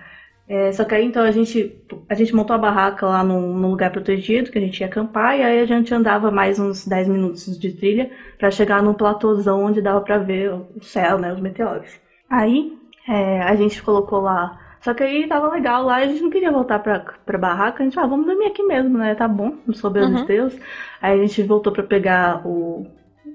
[0.48, 1.74] É, só que aí então a gente,
[2.10, 5.38] a gente montou a barraca lá num, num lugar protegido, que a gente ia acampar,
[5.40, 9.64] e aí a gente andava mais uns 10 minutos de trilha pra chegar num platôzão
[9.64, 11.34] onde dava pra ver o céu, né?
[11.34, 11.90] Os meteoros.
[12.30, 12.78] Aí
[13.08, 14.60] é, a gente colocou lá.
[14.82, 17.86] Só que aí tava legal lá, a gente não queria voltar pra, pra barraca, a
[17.86, 19.16] gente, ah, vamos dormir aqui mesmo, né?
[19.16, 20.26] Tá bom, não soube Uhum.
[20.26, 20.54] Deus.
[21.02, 22.86] Aí a gente voltou pra pegar o,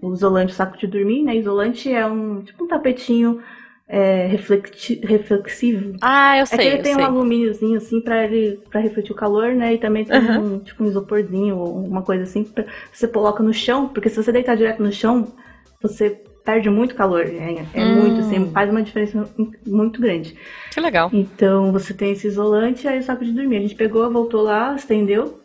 [0.03, 1.37] o isolante, o saco de dormir, né?
[1.37, 3.41] Isolante é um tipo um tapetinho
[3.89, 5.95] é, reflecti- reflexivo.
[6.03, 7.03] Ah, eu É que sei, ele tem sei.
[7.03, 9.75] um alumíniozinho assim pra ele para refletir o calor, né?
[9.75, 13.53] E também tem um tipo um isoporzinho ou uma coisa assim pra você coloca no
[13.53, 15.33] chão, porque se você deitar direto no chão,
[15.81, 16.11] você
[16.45, 17.23] perde muito calor.
[17.27, 17.95] É, é Hum.
[17.95, 19.29] muito assim, faz uma diferença
[19.67, 20.35] muito grande.
[20.73, 21.11] Que legal.
[21.13, 23.57] Então você tem esse isolante e aí o saco de dormir.
[23.57, 25.41] A gente pegou, voltou lá, estendeu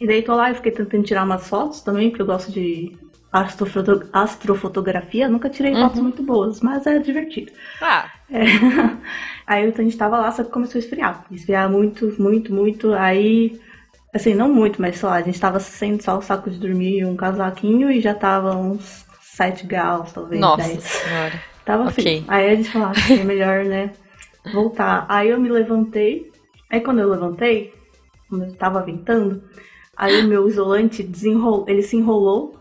[0.00, 0.50] e deitou lá.
[0.50, 2.96] Eu fiquei tentando tirar umas fotos também, porque eu gosto de
[3.40, 5.28] astrofoto- astrofotografia.
[5.28, 5.82] Nunca tirei Uhum.
[5.82, 7.52] fotos muito boas, mas é divertido.
[7.80, 8.42] Ah, É.
[9.46, 11.24] Aí a gente tava lá, só que começou a esfriar.
[11.30, 12.92] Esfriar muito, muito, muito.
[12.94, 13.60] Aí,
[14.12, 16.98] assim, não muito, mas sei lá, a gente tava sem só o saco de dormir
[16.98, 20.40] e um casaquinho e já tava uns 7 graus, talvez.
[20.40, 20.82] nossa 10.
[20.82, 21.32] senhora.
[21.64, 21.92] Tava Ok.
[21.94, 22.24] frio.
[22.26, 23.90] Aí a gente falou, ah, é melhor, né,
[24.52, 25.06] voltar.
[25.08, 26.30] Aí eu me levantei.
[26.68, 27.72] Aí quando eu levantei,
[28.28, 29.44] quando eu tava ventando,
[29.96, 32.56] aí o meu isolante desenrolou, ele se enrolou.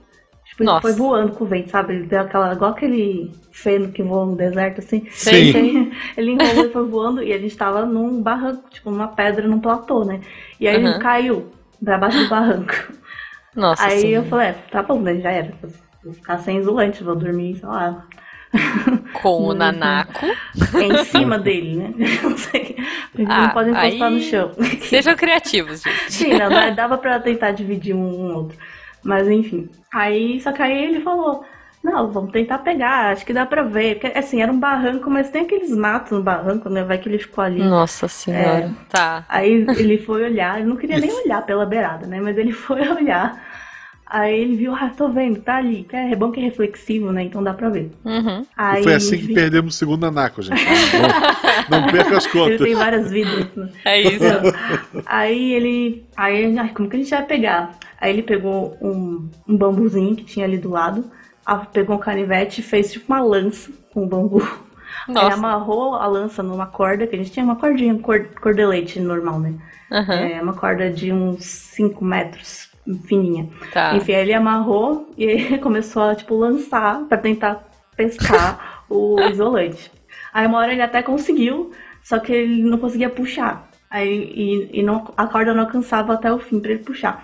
[0.56, 0.82] Tipo, ele Nossa.
[0.88, 1.94] foi voando com o vento, sabe?
[1.96, 5.06] Ele deu aquela, igual aquele feno que voa no deserto, assim.
[5.10, 5.52] Sim.
[5.52, 5.92] sei.
[6.16, 9.60] Ele enrolou e foi voando e a gente tava num barranco, tipo, numa pedra, num
[9.60, 10.22] platô, né?
[10.60, 10.92] E aí Aham.
[10.92, 11.52] ele caiu
[11.84, 12.74] pra baixo do barranco.
[13.54, 14.28] Nossa aí eu senhora.
[14.30, 15.16] falei, é, tá bom, né?
[15.20, 15.52] Já era.
[16.04, 18.06] Vou ficar sem isolante, vou dormir, sei lá,
[19.22, 20.26] Com o Nanako.
[20.82, 21.94] em cima dele, né?
[22.24, 22.78] Não sei.
[23.14, 24.52] Eles Ah, não podem encostar aí- no chão.
[24.82, 26.12] Sejam criativos, gente.
[26.14, 28.58] Sim, não, dava pra tentar dividir um um outro.
[29.06, 29.70] Mas enfim.
[29.94, 31.46] Aí, só que aí ele falou.
[31.84, 34.00] Não, vamos tentar pegar, acho que dá pra ver.
[34.00, 36.84] Porque, assim, era um barranco, mas tem aqueles matos no barranco, né?
[36.84, 37.62] Vai que ele ficou ali.
[37.62, 38.74] Nossa senhora.
[38.90, 39.24] Tá.
[39.30, 42.20] Aí ele foi olhar, ele não queria nem olhar pela beirada, né?
[42.20, 43.40] Mas ele foi olhar.
[44.18, 45.86] Aí ele viu, ah, tô vendo, tá ali.
[45.92, 47.24] É bom que é reflexivo, né?
[47.24, 47.92] Então dá pra ver.
[48.06, 48.46] Uhum.
[48.56, 50.64] Aí foi assim que vi- perdemos o segundo Anaco, gente.
[51.70, 52.62] Não, não perca as Ele contas.
[52.62, 53.48] tem várias vidas.
[53.56, 53.70] Né?
[53.84, 54.24] É isso.
[55.06, 56.06] Aí ele.
[56.16, 57.78] Aí, ai, como que a gente vai pegar?
[58.00, 61.04] Aí ele pegou um, um bambuzinho que tinha ali do lado,
[61.74, 64.42] pegou um canivete e fez tipo uma lança com o bambu.
[65.10, 65.34] Aí Nossa.
[65.34, 69.40] amarrou a lança numa corda, que a gente tinha uma cordinha, um cor, cordelete normal,
[69.42, 69.54] né?
[69.92, 70.14] Aham.
[70.14, 72.70] É uma corda de uns 5 metros,
[73.08, 73.50] fininha.
[73.74, 73.96] Tá.
[73.96, 77.64] Enfim, aí ele amarrou e ele começou a, tipo, lançar pra tentar
[77.96, 79.92] pescar o isolante.
[80.34, 81.72] Aí uma hora ele até conseguiu,
[82.04, 83.70] só que ele não conseguia puxar.
[83.90, 87.24] Aí e, e não, a corda não alcançava até o fim para ele puxar.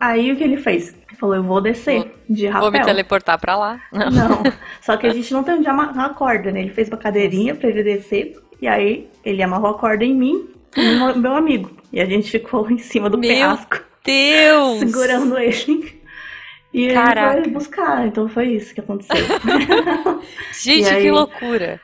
[0.00, 0.94] Aí o que ele fez?
[1.08, 2.70] Ele falou, eu vou descer Vou- de rapel.
[2.70, 3.80] Vou me teleportar pra lá.
[3.92, 4.10] Não.
[4.10, 4.42] Não,
[4.80, 6.60] só que a gente não tem onde amarrar a corda, né?
[6.60, 10.48] Ele fez uma cadeirinha pra ele descer, e aí ele amarrou a corda em mim
[10.76, 11.70] e no meu amigo.
[11.92, 14.78] E a gente ficou em cima do Meu penhasco, Deus!
[14.80, 16.00] segurando ele.
[16.72, 17.42] E ele Caraca.
[17.42, 19.16] foi buscar, então foi isso que aconteceu.
[20.62, 21.02] Gente, aí?
[21.04, 21.80] que loucura.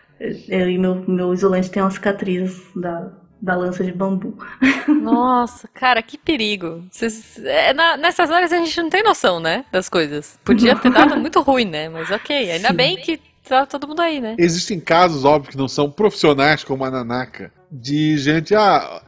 [0.49, 4.37] eu e meu, meu isolante tem uma cicatriz da, da lança de bambu.
[5.01, 6.85] Nossa, cara, que perigo.
[6.91, 9.65] Vocês- é, na- nessas horas a gente não tem noção, né?
[9.73, 10.39] Das coisas.
[10.45, 11.89] Podia ter dado muito ruim, né?
[11.89, 12.75] Mas ok, ainda Sim.
[12.75, 14.35] bem que tá todo mundo aí, né?
[14.39, 19.01] Existem casos, óbvio, que não são profissionais, como a Nanaka, de gente, ah,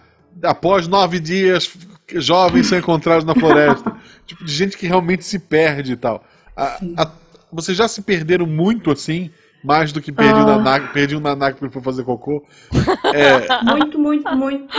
[0.42, 1.72] após nove dias,
[2.14, 3.94] jovens são encontrados na floresta.
[4.26, 6.24] tipo, de gente que realmente se perde e tal.
[6.56, 7.12] A- a-
[7.52, 9.30] vocês já se perderam muito assim?
[9.62, 10.56] Mais do que perdi, o Ah.
[10.58, 12.44] Nanaka, perdi um Nanaka porque ele foi fazer cocô?
[13.14, 14.74] É, Muito, muito, muito.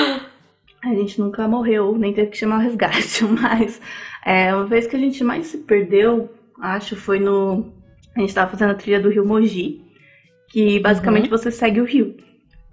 [0.84, 3.82] A gente nunca morreu, nem teve que chamar o resgate, mas
[4.24, 6.30] é, uma vez que a gente mais se perdeu,
[6.62, 7.74] acho, foi no.
[8.16, 9.82] A gente tava fazendo a trilha do Rio Mogi,
[10.50, 12.16] que basicamente você segue o rio.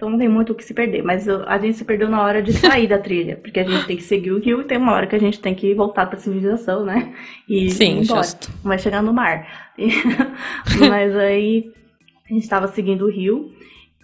[0.03, 2.43] Então não tem muito o que se perder, mas a gente se perdeu na hora
[2.43, 4.91] de sair da trilha, porque a gente tem que seguir o rio e tem uma
[4.91, 7.15] hora que a gente tem que voltar pra civilização, né?
[7.49, 8.51] E Sim, justo.
[8.65, 9.47] Vai chegar no mar.
[9.79, 9.91] E-
[10.91, 11.71] mas aí
[12.29, 13.53] a gente tava seguindo o rio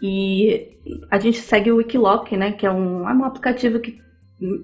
[0.00, 0.68] e
[1.10, 2.52] a gente segue o Wikiloc, né?
[2.52, 3.98] Que é um, é um aplicativo que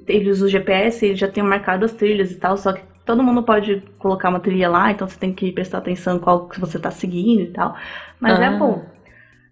[0.07, 3.25] ele usa o GPS, ele já tem marcado as trilhas e tal, só que todo
[3.25, 6.79] mundo pode colocar uma trilha lá, então você tem que prestar atenção qual que você
[6.79, 7.75] tá seguindo e tal.
[8.21, 8.51] Mas é Ah.
[8.53, 8.94] bom.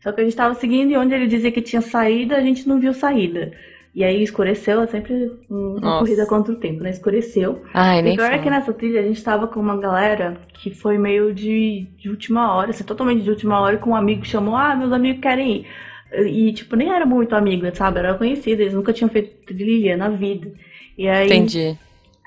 [0.02, 2.68] Só que a gente tava seguindo e onde ele dizia que tinha saída, a gente
[2.68, 3.52] não viu saída.
[3.94, 5.98] E aí escureceu, é sempre um- uma Nossa.
[6.00, 6.90] corrida contra o tempo, né?
[6.90, 7.62] Escureceu.
[7.74, 10.96] Ai, E pior é que nessa trilha a gente tava com uma galera que foi
[10.98, 14.56] meio de, de última hora, assim, totalmente de última hora, com um amigo que chamou,
[14.56, 15.66] ah, meus amigos querem ir.
[16.26, 17.98] E, tipo, nem era muito amigo, sabe?
[17.98, 20.52] Era conhecido, eles nunca tinham feito trilha na vida.
[20.96, 21.76] E aí, Entendi.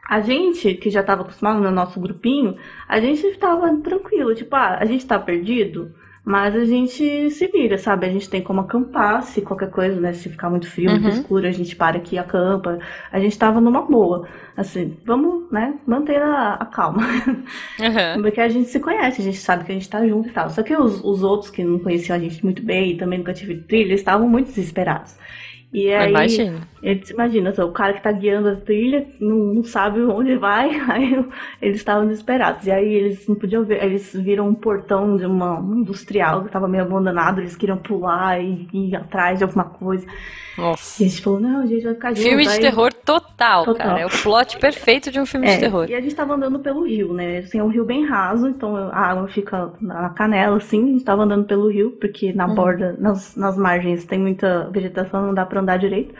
[0.08, 2.56] a gente, que já tava acostumado no nosso grupinho,
[2.88, 5.92] a gente tava tranquilo, tipo, ah, a gente tá perdido,
[6.26, 8.08] mas a gente se vira, sabe?
[8.08, 10.14] A gente tem como acampar, se qualquer coisa, né?
[10.14, 11.10] Se ficar muito frio, muito Uhum.
[11.10, 12.80] escuro, a gente para aqui e acampa.
[13.12, 14.28] A gente tava numa boa.
[14.58, 17.04] Assim, vamos, né, manter a, a calma.
[17.80, 18.22] Aham.
[18.22, 20.50] Porque a gente se conhece, a gente sabe que a gente tá junto e tal.
[20.50, 23.34] Só que os, os outros que não conheciam a gente muito bem e também nunca
[23.34, 25.16] tive trilha, estavam muito desesperados.
[25.76, 26.62] E aí, Imagina.
[26.82, 30.70] eles, imagina, só, o cara que tá guiando a trilha não, não sabe onde vai,
[30.90, 31.14] aí
[31.62, 32.66] eles estavam desesperados.
[32.66, 36.50] E aí eles não podiam ver, eles viram um portão de uma um industrial que
[36.50, 40.08] tava meio abandonado, eles queriam pular e ir atrás de alguma coisa.
[40.58, 41.04] Nossa.
[41.04, 42.22] E a gente falou, não, a gente vai ficar junto.
[42.28, 43.88] Filme de Aí- terror total, Total.
[43.88, 44.00] cara.
[44.02, 45.86] É o plot perfeito de um filme de É, terror.
[45.90, 47.40] E a gente tava andando pelo rio, né?
[47.40, 50.84] Assim, é um rio bem raso, então a água fica na canela, assim.
[50.84, 52.56] A gente tava andando pelo rio, porque na Uhum.
[52.56, 56.14] borda, nas, nas margens, tem muita vegetação, não dá pra andar direito.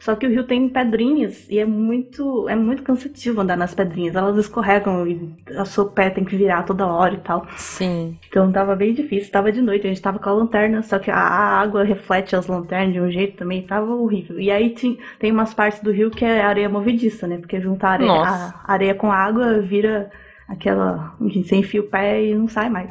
[0.00, 4.16] Só que o rio tem pedrinhas e é muito, é muito cansativo andar nas pedrinhas.
[4.16, 7.46] Elas escorregam e o seu pé tem que virar toda hora e tal.
[7.58, 8.18] Sim.
[8.26, 9.30] Então tava bem difícil.
[9.30, 12.46] Tava de noite, a gente tava com a lanterna, só que a água reflete as
[12.46, 14.40] lanternas de um jeito também, tava horrível.
[14.40, 17.36] E aí tem, tem umas partes do rio que é areia movediça, né?
[17.36, 20.10] Porque juntar areia, a areia com água vira
[20.48, 21.14] aquela.
[21.20, 22.90] Enfim, você enfia o pé e não sai mais.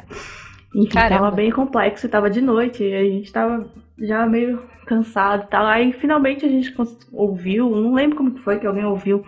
[0.72, 1.22] Enfim, Caramba.
[1.22, 3.68] tava bem complexo tava de noite, e a gente tava
[3.98, 4.60] já meio
[4.90, 5.64] cansado e tal.
[5.66, 6.74] Aí finalmente a gente
[7.12, 9.24] ouviu, não lembro como que foi que alguém ouviu,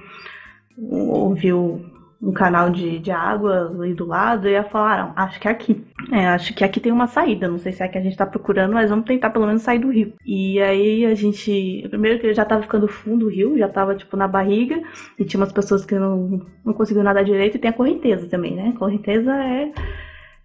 [0.76, 1.80] ouviu
[2.20, 5.84] um canal de, de água ali do lado e falaram, acho que é aqui.
[6.10, 7.48] É, acho que aqui tem uma saída.
[7.48, 9.62] Não sei se é a que a gente tá procurando, mas vamos tentar pelo menos
[9.62, 10.12] sair do rio.
[10.24, 11.86] E aí a gente.
[11.88, 14.80] Primeiro que já tava ficando fundo o rio, já tava tipo na barriga,
[15.18, 18.54] e tinha umas pessoas que não, não conseguiam nadar direito, e tem a correnteza também,
[18.54, 18.72] né?
[18.78, 19.72] Correnteza é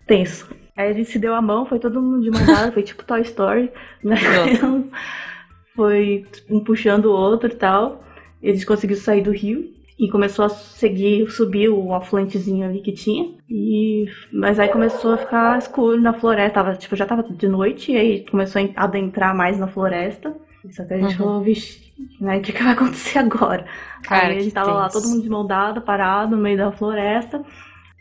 [0.08, 0.50] tenso.
[0.78, 3.04] Aí a gente se deu a mão, foi todo mundo de mão dada, foi tipo
[3.04, 3.72] Toy Story,
[4.04, 4.16] né?
[5.76, 8.04] Foi um puxando o outro e tal.
[8.42, 12.82] E a gente conseguiu sair do rio e começou a seguir, subir o afluentezinho ali
[12.82, 13.32] que tinha.
[13.50, 17.92] E mas aí começou a ficar escuro na floresta, tava, tipo, já tava de noite
[17.92, 20.36] e aí começou a adentrar mais na floresta.
[20.72, 21.18] Só que a gente Uhum.
[21.18, 21.80] falou, vixe,
[22.20, 23.66] né, o que, que vai acontecer agora?
[24.04, 26.72] Cara, aí a gente tava lá, todo mundo de mão dada, parado no meio da
[26.72, 27.44] floresta.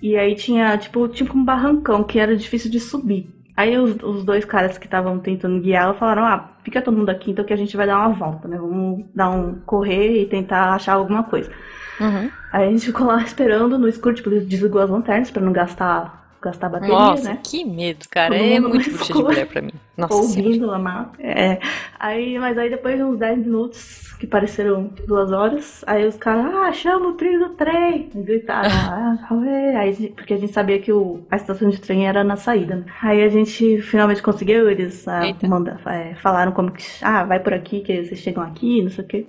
[0.00, 3.28] E aí tinha, tipo, tipo um barrancão que era difícil de subir.
[3.56, 7.08] Aí os, os dois caras que estavam tentando guiar ela falaram, ah, fica todo mundo
[7.08, 8.58] aqui, então que a gente vai dar uma volta, né?
[8.58, 11.50] Vamos dar um correr e tentar achar alguma coisa.
[11.98, 12.30] Uhum.
[12.52, 16.26] Aí a gente ficou lá esperando no escuro, tipo, desligou as lanternas pra não gastar
[16.42, 17.40] gastar bateria, Nossa, né?
[17.42, 18.36] que medo, cara.
[18.36, 19.72] É muito bruxa de mulher pra mim.
[19.96, 20.48] Nossa senhora.
[20.48, 21.16] ouvindo a mapa.
[21.18, 21.58] É.
[21.98, 26.46] Aí, mas aí depois de uns 10 minutos, que pareceram duas horas, aí os caras,
[26.54, 28.10] ah, chama o trilho do trem!
[28.14, 28.70] E gritaram,
[29.30, 29.76] ah, ué.
[29.76, 32.76] aí, porque a gente sabia que o, a estação de trem era na saída.
[32.76, 32.84] Né?
[33.02, 37.52] Aí a gente finalmente conseguiu, eles ah, manda, é, falaram como que, ah, vai por
[37.52, 39.26] aqui, que vocês chegam aqui, não sei o quê.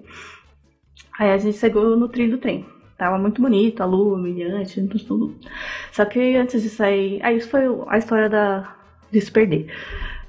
[1.19, 2.65] Aí a gente chegou no trilho do trem.
[2.97, 5.35] Tava muito bonito, a lua, brilhante, tudo.
[5.91, 7.19] Só que antes de sair.
[7.21, 8.75] Aí isso foi a história da,
[9.11, 9.67] de se perder.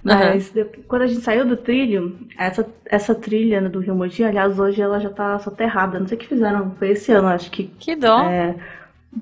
[0.02, 4.58] Mas de- quando a gente saiu do trilho, essa, essa trilha do Rio Mogi, aliás,
[4.58, 5.98] hoje ela já tá soterrada.
[5.98, 8.20] Não sei o que fizeram, foi esse ano, acho que Que dó.
[8.20, 8.54] é,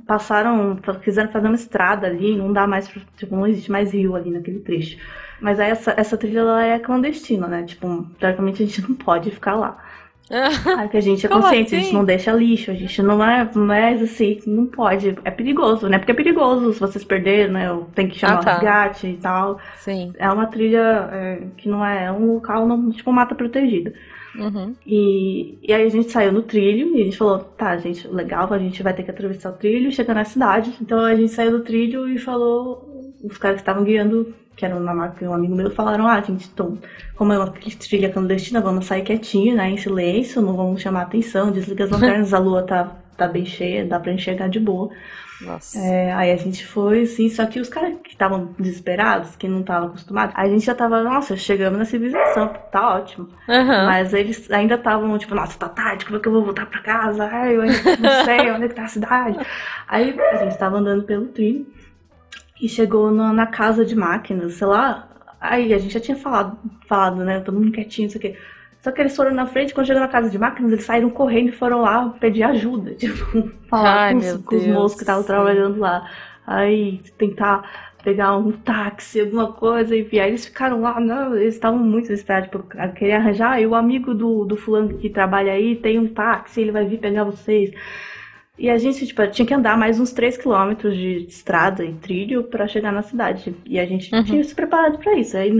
[0.06, 4.30] passaram, quiseram fazer uma estrada ali, não dá mais, tipo, não existe mais rio ali
[4.30, 4.98] naquele trecho.
[5.40, 7.64] Mas aí essa, essa trilha ela é clandestina, né?
[7.64, 9.78] Tipo, teoricamente a gente não pode ficar lá.
[10.30, 11.84] Aí que a gente é Como consciente, a assim?
[11.86, 15.16] gente não deixa lixo, a gente não é, é assim, não pode.
[15.24, 15.98] É perigoso, né?
[15.98, 17.80] Porque é perigoso se vocês perderem, né?
[17.94, 18.50] Tem que chamar Ah, tá.
[18.50, 19.60] o resgate e tal.
[19.76, 20.12] Sim.
[20.18, 23.92] É uma trilha é, que não é, é um local, não, tipo, mata protegida.
[24.38, 24.74] Uhum.
[24.86, 28.52] E, e aí a gente saiu no trilho e a gente falou, tá, gente, legal,
[28.52, 30.72] a gente vai ter que atravessar o trilho e chegar na cidade.
[30.80, 34.80] Então a gente saiu do trilho e falou, os caras que estavam guiando, que eram
[34.80, 36.78] na um amigo meu, falaram, ah, gente, então,
[37.14, 41.50] como é uma trilha clandestina, vamos sair quietinho, né, em silêncio, não vamos chamar atenção,
[41.50, 44.90] desliga as lanternas, a lua tá, tá bem cheia, dá pra enxergar de boa.
[45.40, 45.78] Nossa.
[45.78, 49.60] É, aí a gente foi, sim, só que os caras que estavam desesperados, que não
[49.60, 53.28] estavam acostumados, a gente já tava, nossa, chegamos na civilização, tá ótimo.
[53.48, 53.86] Aham.
[53.86, 56.80] Mas eles ainda estavam, tipo, nossa, tá tarde, como é que eu vou voltar pra
[56.80, 57.24] casa?
[57.24, 59.38] Ai, eu ainda não sei onde é que tá a cidade.
[59.86, 61.66] Aí a gente tava andando pelo trilho
[62.60, 65.08] e chegou na, na casa de máquinas, sei lá.
[65.40, 67.40] Aí a gente já tinha falado, falado, né?
[67.40, 68.36] Todo mundo quietinho, isso aqui.
[68.86, 71.48] Só que eles foram na frente, quando chegou na casa de máquinas, eles saíram correndo
[71.48, 72.94] e foram lá pedir ajuda.
[72.94, 76.08] Tipo, falar Ai, com, os, com os moços que estavam trabalhando lá.
[76.46, 77.68] Aí tentar
[78.04, 80.20] pegar um táxi, alguma coisa, enfim.
[80.20, 83.60] Aí eles ficaram lá, não, eles estavam muito desesperados, tipo, querer arranjar.
[83.60, 87.00] E o amigo do, do fulano que trabalha aí tem um táxi, ele vai vir
[87.00, 87.72] pegar vocês.
[88.58, 92.44] E a gente, tipo, tinha que andar mais uns 3 quilômetros de estrada e trilho
[92.44, 93.54] pra chegar na cidade.
[93.66, 94.24] E a gente Uhum.
[94.24, 95.36] tinha se preparado pra isso.
[95.36, 95.52] Aí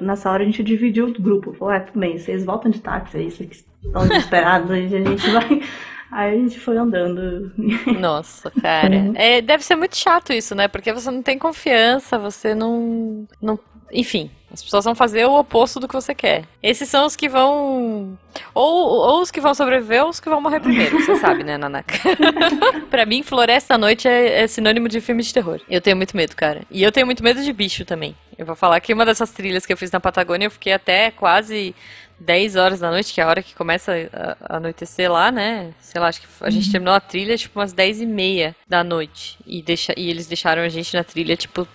[0.00, 1.52] nessa hora a gente dividiu o grupo.
[1.52, 5.30] Falou, ah, tudo bem, vocês voltam de táxi aí, vocês estão desesperados, aí a gente
[5.30, 5.62] vai.
[6.10, 7.52] Aí a gente foi andando.
[8.00, 8.96] Nossa, cara.
[8.96, 9.12] Uhum.
[9.14, 10.66] É, deve ser muito chato isso, né?
[10.66, 13.56] Porque você não tem confiança, você não, não.
[13.92, 16.44] Enfim, as pessoas vão fazer o oposto do que você quer.
[16.62, 18.18] Esses são os que vão.
[18.54, 21.56] Ou, ou os que vão sobreviver ou os que vão morrer primeiro, você sabe, né,
[21.56, 21.94] Nanaka?
[22.90, 25.60] pra mim, Floresta à Noite é, é sinônimo de filme de terror.
[25.68, 26.62] Eu tenho muito medo, cara.
[26.70, 28.14] E eu tenho muito medo de bicho também.
[28.36, 31.10] Eu vou falar que uma dessas trilhas que eu fiz na Patagônia, eu fiquei até
[31.10, 31.74] quase
[32.18, 35.72] 10 horas da noite, que é a hora que começa a, a anoitecer lá, né?
[35.80, 38.84] Sei lá, acho que a gente terminou a trilha tipo umas 10 e meia da
[38.84, 39.38] noite.
[39.46, 41.66] E, deixa, e eles deixaram a gente na trilha tipo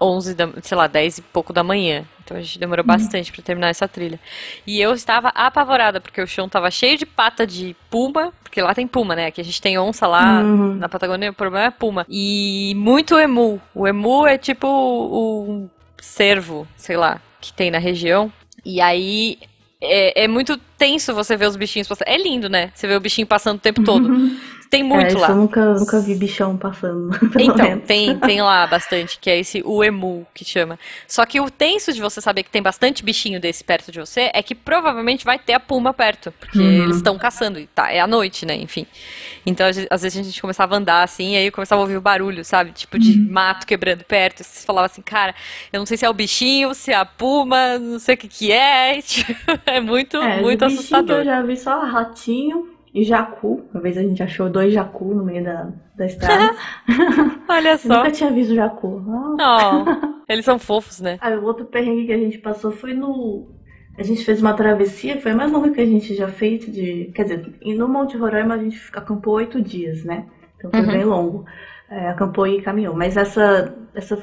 [0.00, 2.04] 11 da, sei lá, 10 e pouco da manhã.
[2.24, 4.18] Então a gente demorou bastante pra terminar essa trilha.
[4.66, 8.74] E eu estava apavorada, porque o chão tava cheio de pata de puma, porque lá
[8.74, 9.26] tem puma, né?
[9.26, 10.74] Aqui a gente tem onça lá Uhum.
[10.76, 12.06] na Patagônia, o problema é puma.
[12.08, 13.60] E muito emu.
[13.74, 15.68] O emu é tipo um
[16.00, 18.32] cervo, sei lá, que tem na região.
[18.64, 19.38] E aí
[19.80, 22.08] é, é muito tenso você ver os bichinhos passando.
[22.08, 22.70] É lindo, né?
[22.74, 24.08] Você vê o bichinho passando o tempo todo.
[24.74, 25.28] Tem é, muito isso lá.
[25.28, 27.10] eu nunca, nunca vi bichão passando.
[27.38, 30.78] Então, tem, tem lá bastante, que é esse o emu que chama.
[31.06, 34.30] Só que o tenso de você saber que tem bastante bichinho desse perto de você
[34.34, 36.82] é que provavelmente vai ter a puma perto, porque Uhum.
[36.84, 38.84] eles estão caçando e tá, é à noite, né, enfim.
[39.46, 41.96] Então, às vezes a gente começava a andar assim, e aí eu começava a ouvir
[41.96, 42.72] o barulho, sabe?
[42.72, 43.28] Tipo de Uhum.
[43.30, 44.40] mato quebrando perto.
[44.40, 45.34] E você falava assim, cara,
[45.72, 48.26] eu não sei se é o bichinho, se é a puma, não sei o que
[48.28, 49.00] que é.
[49.02, 49.34] Tipo,
[49.66, 51.18] é muito, É, muito assustador.
[51.18, 53.64] Eu já vi só ratinho e jacu.
[53.74, 56.54] Uma vez a gente achou dois jacu no meio da, da estrada.
[57.48, 57.88] Olha Eu só.
[57.98, 59.02] nunca tinha visto jacu.
[59.06, 61.18] Oh, eles são fofos, né?
[61.40, 63.48] O outro perrengue que a gente passou foi no.
[63.98, 67.10] A gente fez uma travessia, foi a mais longa que a gente já fez de.
[67.14, 70.26] Quer dizer, e no Monte Roraima a gente acampou oito dias, né?
[70.56, 70.86] Então foi Uhum.
[70.86, 71.44] bem longo.
[71.90, 72.94] É, acampou e caminhou.
[72.96, 74.18] Mas essa, essa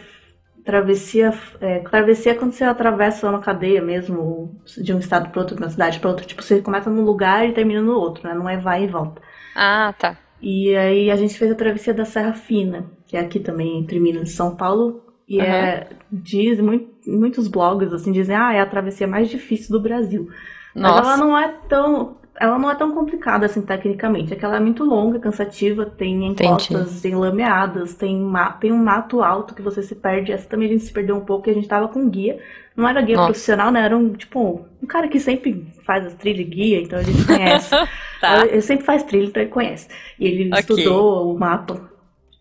[0.64, 1.34] travessia.
[1.60, 5.62] É, travessia é quando você atravessa uma cadeia mesmo, de um estado para outro, de
[5.62, 6.26] uma cidade para outra.
[6.26, 8.34] Tipo, você começa num lugar e termina no outro, né?
[8.34, 9.22] Não é vai e volta.
[9.56, 10.18] Ah, tá.
[10.42, 14.00] E aí a gente fez a travessia da Serra Fina, que é aqui também entre
[14.00, 15.04] Minas e São Paulo.
[15.28, 19.82] E é, diz, muito, muitos blogs assim dizem, ah, é a travessia mais difícil do
[19.82, 20.28] Brasil.
[20.76, 21.18] Mas ela Nossa.
[21.18, 22.18] não é tão.
[22.42, 24.34] Ela não é tão complicada assim tecnicamente.
[24.34, 29.22] É que ela é muito longa, cansativa, tem encostas enlameadas, tem, ma tem um mato
[29.22, 30.32] alto que você se perde.
[30.32, 32.40] Essa também a gente se perdeu um pouco e a gente tava com guia.
[32.76, 33.28] Não era guia Nossa.
[33.28, 33.82] profissional, né?
[33.86, 37.76] Era um, tipo, um cara que sempre faz as trilhas guia, então a gente conhece.
[38.22, 38.46] Tá.
[38.46, 39.88] Ele sempre faz trilha, então ele conhece.
[40.20, 40.60] E ele Ok.
[40.60, 41.90] estudou o mato,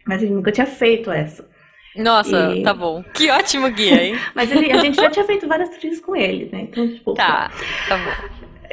[0.07, 1.49] mas ele nunca tinha feito essa.
[1.97, 3.03] Nossa, E- tá bom.
[3.15, 4.15] Que ótimo guia, hein?
[4.37, 6.61] Mas ele- a gente já tinha feito várias trilhas com ele, né?
[6.71, 7.51] Então, tipo, Tá,
[7.89, 8.11] tá bom.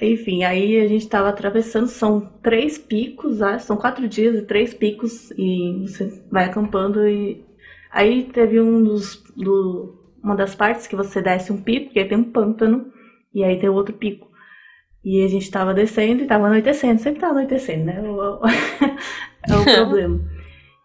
[0.01, 4.73] Enfim, aí a gente tava atravessando, são três picos, acho, são quatro dias e três
[4.73, 7.43] picos, e você vai acampando e
[7.91, 12.07] aí teve um dos do, uma das partes que você desce um pico, que aí
[12.07, 12.91] tem um pântano,
[13.33, 14.27] e aí tem outro pico.
[15.03, 18.01] E a gente tava descendo e tava anoitecendo, sempre tá anoitecendo, né?
[19.49, 20.19] É o problema.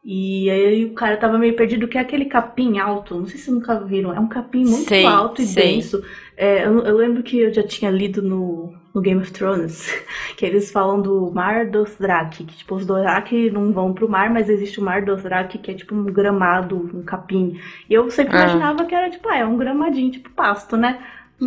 [0.04, 3.44] E aí o cara tava meio perdido, que é aquele capim alto, não sei se
[3.44, 5.74] vocês nunca viram, é um capim muito Sei, alto e sei.
[5.74, 6.02] denso.
[6.36, 9.88] É, eu, eu lembro que eu já tinha lido no, no Game of Thrones
[10.36, 14.30] que eles falam do Mar dos Drak, que tipo, os Dothraki não vão pro mar,
[14.30, 17.58] mas existe o Mar dos Drak, que é tipo um gramado, um capim.
[17.88, 18.42] E eu sempre Ah.
[18.42, 20.98] imaginava que era tipo, ah, é um gramadinho, tipo pasto, né?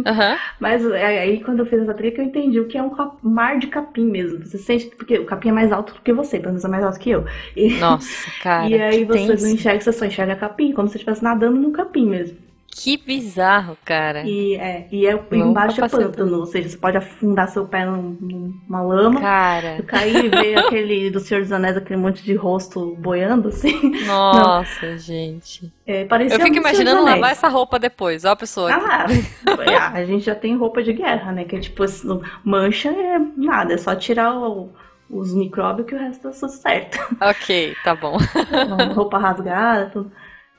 [0.06, 0.38] Aham.
[0.60, 2.92] Mas é, aí quando eu fiz essa trilha que eu entendi o que é um
[3.24, 4.44] mar de capim mesmo.
[4.46, 6.84] Você sente, porque o capim é mais alto do que você, pelo menos é mais
[6.84, 7.24] alto que eu.
[7.56, 8.68] E, Nossa, cara.
[8.68, 9.44] e aí você tenso.
[9.46, 12.38] não enxerga, você só enxerga capim, como se você estivesse nadando no capim mesmo.
[12.78, 14.24] Que bizarro, cara.
[14.24, 17.86] E é, e é Nunca embaixo é pântano, ou seja, você pode afundar seu pé
[17.86, 18.18] num-
[18.68, 19.22] numa lama.
[19.22, 23.92] Cara, Cair e ver aquele do Senhor dos Anéis, aquele monte de rosto boiando, assim.
[24.06, 25.72] nossa, gente.
[25.88, 28.26] É, parecia Eu fico imaginando lavar essa roupa depois.
[28.26, 28.86] Ó a pessoa aqui.
[29.74, 31.46] Ah, a gente já tem roupa de guerra, né?
[31.46, 34.70] Que é tipo, assim, mancha é nada, é só tirar o-
[35.10, 37.00] os micróbios que o resto tá tudo certo.
[37.22, 38.18] Ok, tá bom.
[38.94, 40.12] roupa rasgada, tudo.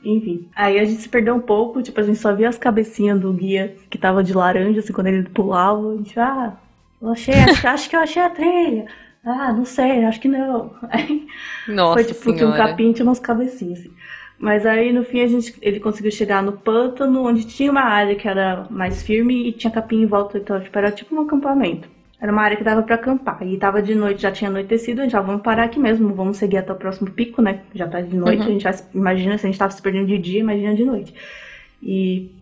[0.04, 0.48] Enfim.
[0.54, 3.32] Aí a gente se perdeu um pouco, tipo, a gente só via as cabecinhas do
[3.32, 5.92] guia que tava de laranja, assim, quando ele pulava.
[5.92, 6.56] A gente, ah,
[7.00, 8.86] eu achei, acho, que- acho que eu achei a trilha.
[9.24, 10.72] Ah, não sei, acho que não.
[10.90, 11.26] Aí
[11.66, 12.56] Nossa foi tipo, tinha um senhora.
[12.56, 13.92] capim, tinha umas cabecinhas, assim.
[14.38, 18.14] Mas aí no fim a gente, ele conseguiu chegar no pântano, onde tinha uma área
[18.14, 21.88] que era mais firme e tinha capim em volta, então tipo, era tipo um acampamento.
[22.26, 23.40] Era uma área que dava pra acampar.
[23.46, 26.38] E tava de noite, já tinha anoitecido, a gente já vamos parar aqui mesmo, vamos
[26.38, 27.62] seguir até o próximo pico, né?
[27.72, 28.48] Já tá de noite, Uhum.
[28.48, 31.14] a gente vai, imagina se a gente tava se perdendo de dia, imagina de noite.
[31.80, 32.32] E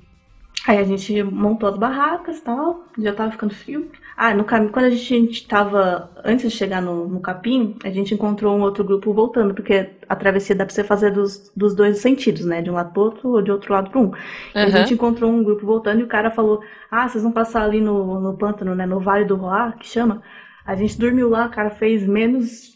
[0.67, 3.91] aí a gente montou as barracas e tal, já tava ficando frio.
[4.17, 7.77] Ah, no caminho, quando a gente, a gente tava, antes de chegar no, no capim,
[7.83, 11.51] a gente encontrou um outro grupo voltando, porque a travessia dá pra você fazer dos,
[11.57, 12.63] dos dois sentidos, né?
[12.63, 14.13] De um lado pro outro ou de outro lado pro um.
[14.55, 17.63] E a gente encontrou um grupo voltando e o cara falou: Ah, vocês vão passar
[17.65, 18.87] ali no, no pântano, né?
[18.87, 20.23] No Vale do Roá, que chama.
[20.65, 22.75] A gente dormiu lá, cara, fez menos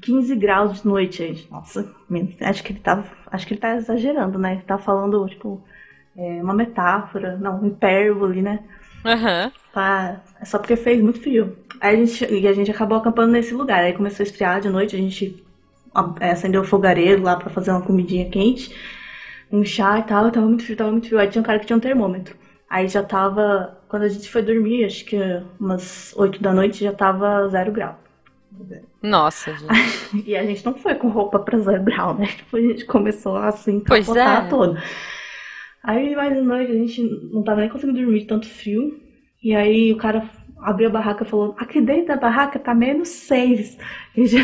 [0.00, 1.50] 15 graus de noite, gente.
[1.50, 1.88] Nossa,
[2.40, 4.54] acho que ele tá, acho que ele tá exagerando, né?
[4.54, 5.62] Ele tá falando, tipo,
[6.16, 8.60] é, uma metáfora, não, um hipérbole, né?
[9.04, 9.50] Aham.
[9.50, 11.56] Tá, é só porque fez muito frio.
[11.80, 13.84] Aí a gente, e a gente acabou acampando nesse lugar.
[13.84, 15.42] Aí começou a esfriar de noite, a gente
[16.20, 18.74] é, acendeu o fogareiro lá pra fazer uma comidinha quente,
[19.50, 20.30] um chá e tal.
[20.30, 21.18] Tava muito frio, tava muito frio.
[21.18, 22.36] Aí tinha um cara que tinha um termômetro.
[22.68, 25.16] Aí já tava, quando a gente foi dormir, acho que
[25.58, 27.98] umas 8 da noite, já tava zero grau.
[29.02, 30.24] Nossa, gente.
[30.26, 32.26] E a gente não foi com roupa pra zero grau, né?
[32.26, 34.48] Tipo, a gente começou assim, capotar é.
[34.48, 34.78] todo.
[35.82, 37.02] Aí mais de noite a gente
[37.32, 39.00] não tava nem conseguindo dormir tanto frio.
[39.42, 40.28] E aí o cara
[40.60, 43.76] abriu a barraca e falou: aqui dentro da barraca tá menos seis.
[44.16, 44.40] E já-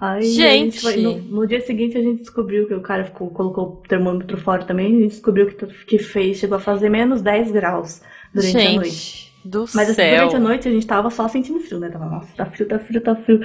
[0.00, 0.80] Aí Gente.
[0.80, 4.36] foi- no, no dia seguinte a gente descobriu que o cara ficou, colocou o termômetro
[4.38, 4.86] fora também.
[4.96, 8.00] A gente descobriu que, que fez, chegou a fazer menos 10 graus
[8.32, 9.27] durante a noite.
[9.44, 11.88] Do Mas assim, durante a noite a gente tava só sentindo frio, né?
[11.88, 13.40] Tava, nossa, tá frio, tá frio, tá frio.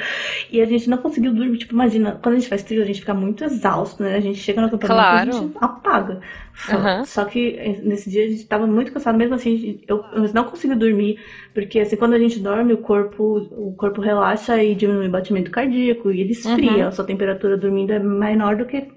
[0.52, 1.58] E a gente não conseguiu dormir.
[1.60, 4.16] Tipo, imagina, quando a gente faz trilha, a gente fica muito exausto, né?
[4.16, 5.28] A gente chega no acampamento Claro.
[5.28, 6.20] e a gente apaga.
[6.54, 7.06] Só, Aham.
[7.06, 10.44] só que eh, nesse dia a gente tava muito cansado, mesmo assim, eu, eu não
[10.46, 11.20] consegui dormir,
[11.54, 15.52] porque assim, quando a gente dorme, o corpo, o corpo relaxa e diminui o batimento
[15.52, 16.84] cardíaco e ele esfria.
[16.84, 16.88] Uhum.
[16.88, 18.88] A sua temperatura dormindo é menor do que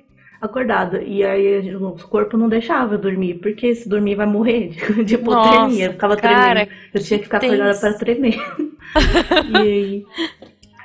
[0.40, 1.02] acordada.
[1.02, 4.78] E aí o nosso corpo não deixava eu dormir, porque se dormir vai morrer de,
[5.04, 5.60] de hipotermia.
[5.60, 6.70] Nossa, eu ficava cara, tremendo.
[6.94, 7.80] Eu tinha que ficar que acordada tenso.
[7.80, 8.36] para tremer.
[9.50, 10.06] e aí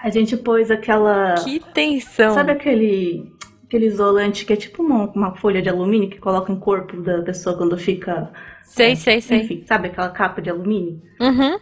[0.03, 1.35] a gente pôs aquela.
[1.35, 2.33] Que tensão.
[2.33, 3.31] Sabe aquele,
[3.65, 7.21] aquele isolante que é tipo uma, uma folha de alumínio que coloca no corpo da
[7.21, 8.31] pessoa quando fica.
[8.63, 9.41] Sei, sei, sei.
[9.41, 11.01] Enfim, sabe aquela capa de alumínio?
[11.19, 11.59] Uhum.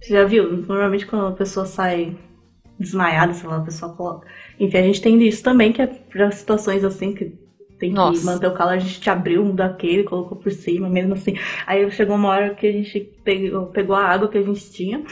[0.00, 0.50] Você já viu?
[0.50, 2.16] Normalmente quando a pessoa sai
[2.78, 4.26] desmaiada, sei lá, a pessoa coloca.
[4.60, 7.32] Enfim, a gente tem isso também, que é pra situações assim que
[7.78, 8.24] tem que Nossa.
[8.26, 11.36] manter o calor, a gente abriu um daquele, colocou por cima, mesmo assim.
[11.66, 15.04] Aí chegou uma hora que a gente pegou, pegou a água que a gente tinha.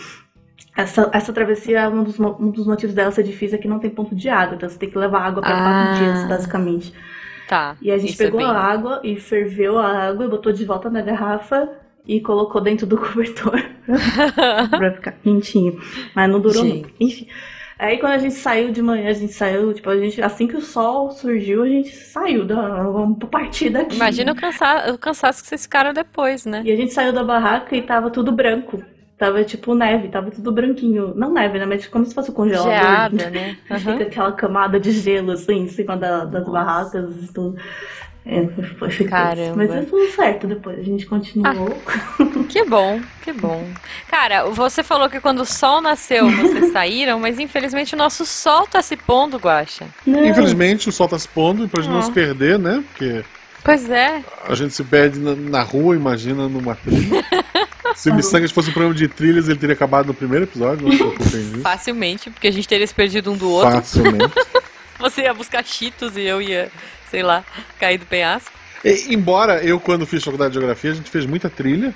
[0.77, 3.89] Essa, essa travessia, um dos, um dos motivos dela ser difícil é que não tem
[3.89, 5.63] ponto de água, então você tem que levar água para Ah.
[5.63, 6.93] quatro dias, basicamente.
[7.49, 7.77] Tá.
[7.81, 10.65] E a gente é pegou bem- a água e ferveu a água e botou de
[10.65, 11.69] volta na garrafa
[12.07, 13.63] e colocou dentro do cobertor
[14.71, 15.81] pra ficar quentinho.
[16.15, 16.73] Mas não durou Gente.
[16.83, 16.91] muito.
[17.01, 17.27] Enfim.
[17.79, 20.57] Aí quando a gente saiu de manhã, a gente saiu, tipo, a gente, assim que
[20.57, 22.83] o sol surgiu, a gente saiu da.
[22.85, 23.97] Vamos partir daqui.
[23.97, 24.91] Imagina o, cansa...
[24.93, 26.63] o cansaço que vocês ficaram depois, né?
[26.65, 28.83] E a gente saiu da barraca e tava tudo branco.
[29.19, 31.15] Tava tipo neve, tava tudo branquinho.
[31.15, 31.65] Não neve, né?
[31.67, 32.71] Mas como se fosse um congelador.
[32.71, 33.57] Geada, né?
[33.69, 34.03] Fica Aham.
[34.03, 36.51] aquela camada de gelo assim em cima da- das Nossa.
[36.51, 37.57] barracas e tudo.
[38.29, 38.45] É,
[38.79, 39.55] foi, foi Caramba.
[39.57, 40.79] Mas deu tudo certo depois.
[40.81, 41.81] A gente continuou.
[42.49, 43.65] Que bom, que bom.
[44.09, 48.67] Cara, você falou que quando o sol nasceu vocês saíram, mas infelizmente o nosso sol
[48.67, 49.87] tá se pondo, Guaxa.
[50.05, 52.03] Não, Infelizmente o sol tá se pondo e pra gente não Ah.
[52.03, 52.83] se perder, né?
[52.89, 53.25] Porque
[53.65, 54.23] Pois é.
[54.49, 57.25] a gente se perde na, na rua, imagina, numa trilha.
[57.95, 61.61] Se o Missangas fosse um programa de trilhas, ele teria acabado no primeiro episódio, disso.
[61.63, 63.71] Facilmente, porque a gente teria se perdido um do outro.
[63.73, 64.35] Facilmente.
[65.01, 66.69] Você ia buscar cheetos e eu ia,
[67.11, 67.45] sei lá,
[67.79, 68.51] cair do penhasco.
[68.85, 71.93] E, embora eu, quando fiz faculdade de geografia, a gente fez muita trilha.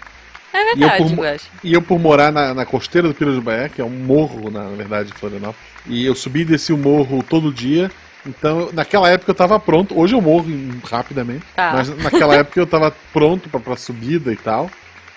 [0.52, 1.46] É E eu verdade, por- Guaxa.
[1.62, 4.50] E eu, por morar na, na costeira do Pira do Baé, que é um morro,
[4.50, 7.90] na, verdade, de Florianópolis, e eu subi e desci o morro todo dia.
[8.26, 9.98] Então, naquela época eu tava pronto.
[9.98, 10.46] Hoje eu morro
[10.90, 11.44] rapidamente.
[11.54, 11.72] Tá.
[11.74, 14.70] Mas naquela época eu tava pronto pra, pra subida e tal.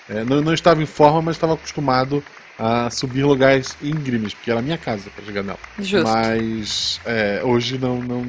[0.08, 2.22] É, não, não estava em forma, mas estava acostumado
[2.58, 5.58] a subir lugares íngremes, porque era a minha casa pra chegar nela.
[5.78, 6.08] Justo.
[6.08, 8.24] Mas é, hoje não, não.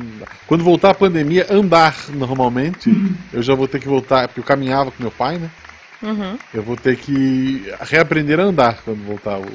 [0.47, 2.89] Quando voltar a pandemia, andar normalmente,
[3.32, 5.49] eu já vou ter que voltar, porque eu caminhava com meu pai, né?
[6.01, 6.38] Uhum.
[6.53, 9.45] Eu vou ter que reaprender a andar quando voltar o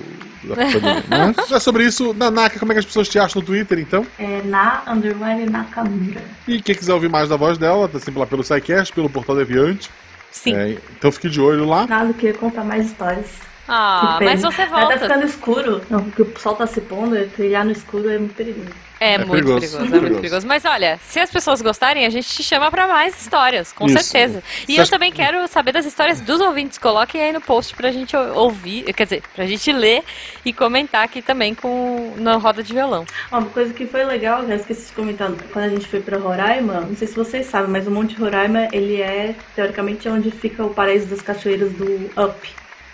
[0.49, 1.05] da pandemia.
[1.37, 4.07] Mas é sobre isso, Nanaka, como é que as pessoas te acham no Twitter, então?
[4.19, 6.23] É na underline Nakamura.
[6.49, 9.37] E quem quiser ouvir mais da voz dela, tá sempre lá pelo SciCast, pelo Portal
[9.37, 9.91] Deviante.
[10.31, 10.55] Sim.
[10.55, 11.87] É, então fique de olho lá.
[11.87, 13.50] Nada, queria contar mais histórias.
[13.73, 14.99] Ah, mas você Mas Tá volta.
[14.99, 15.81] ficando escuro.
[15.89, 18.69] Não, porque o sol tá se pondo, e trilhar no escuro é muito perigoso.
[18.99, 20.03] É, É muito perigoso, perigoso, é perigoso.
[20.03, 20.47] muito perigoso.
[20.47, 23.99] Mas olha, se as pessoas gostarem, a gente te chama pra mais histórias, com Isso.
[24.03, 24.43] certeza.
[24.69, 26.77] E Você eu acha- também quero saber das histórias dos ouvintes.
[26.77, 30.03] Coloquem aí no post pra gente ou- ouvir, quer dizer, pra gente ler
[30.45, 33.07] e comentar aqui também com na roda de violão.
[33.33, 36.81] Uma coisa que foi legal, já esqueci de comentar, quando a gente foi pra Roraima,
[36.83, 40.75] não sei se vocês sabem, mas o Monte Roraima, ele é, teoricamente, onde fica o
[40.75, 42.37] paraíso das cachoeiras do Up.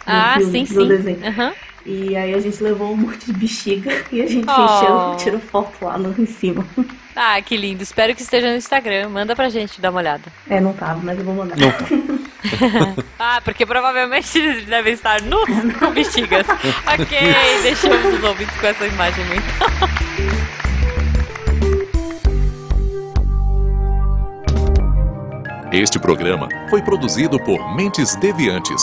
[0.07, 0.89] Ah, filme, sim, sim.
[0.89, 1.27] desenho.
[1.27, 1.53] Aham.
[1.85, 4.65] E aí a gente levou um monte de bexiga e a gente Oh.
[4.65, 6.67] encheu, tirou foto lá no, em cima.
[7.15, 7.83] Ah, que lindo.
[7.83, 9.09] Espero que esteja no Instagram.
[9.09, 10.25] Manda pra gente dar uma olhada.
[10.51, 11.57] É, não tava, mas eu vou mandar.
[11.57, 11.73] Não.
[13.19, 15.49] Ah, porque provavelmente eles devem estar nus
[15.81, 16.47] com bexigas.
[16.49, 17.19] ok,
[17.63, 19.69] deixamos os ouvintes com essa imagem mental.
[25.73, 28.83] Este programa foi produzido por Mentes Deviantes.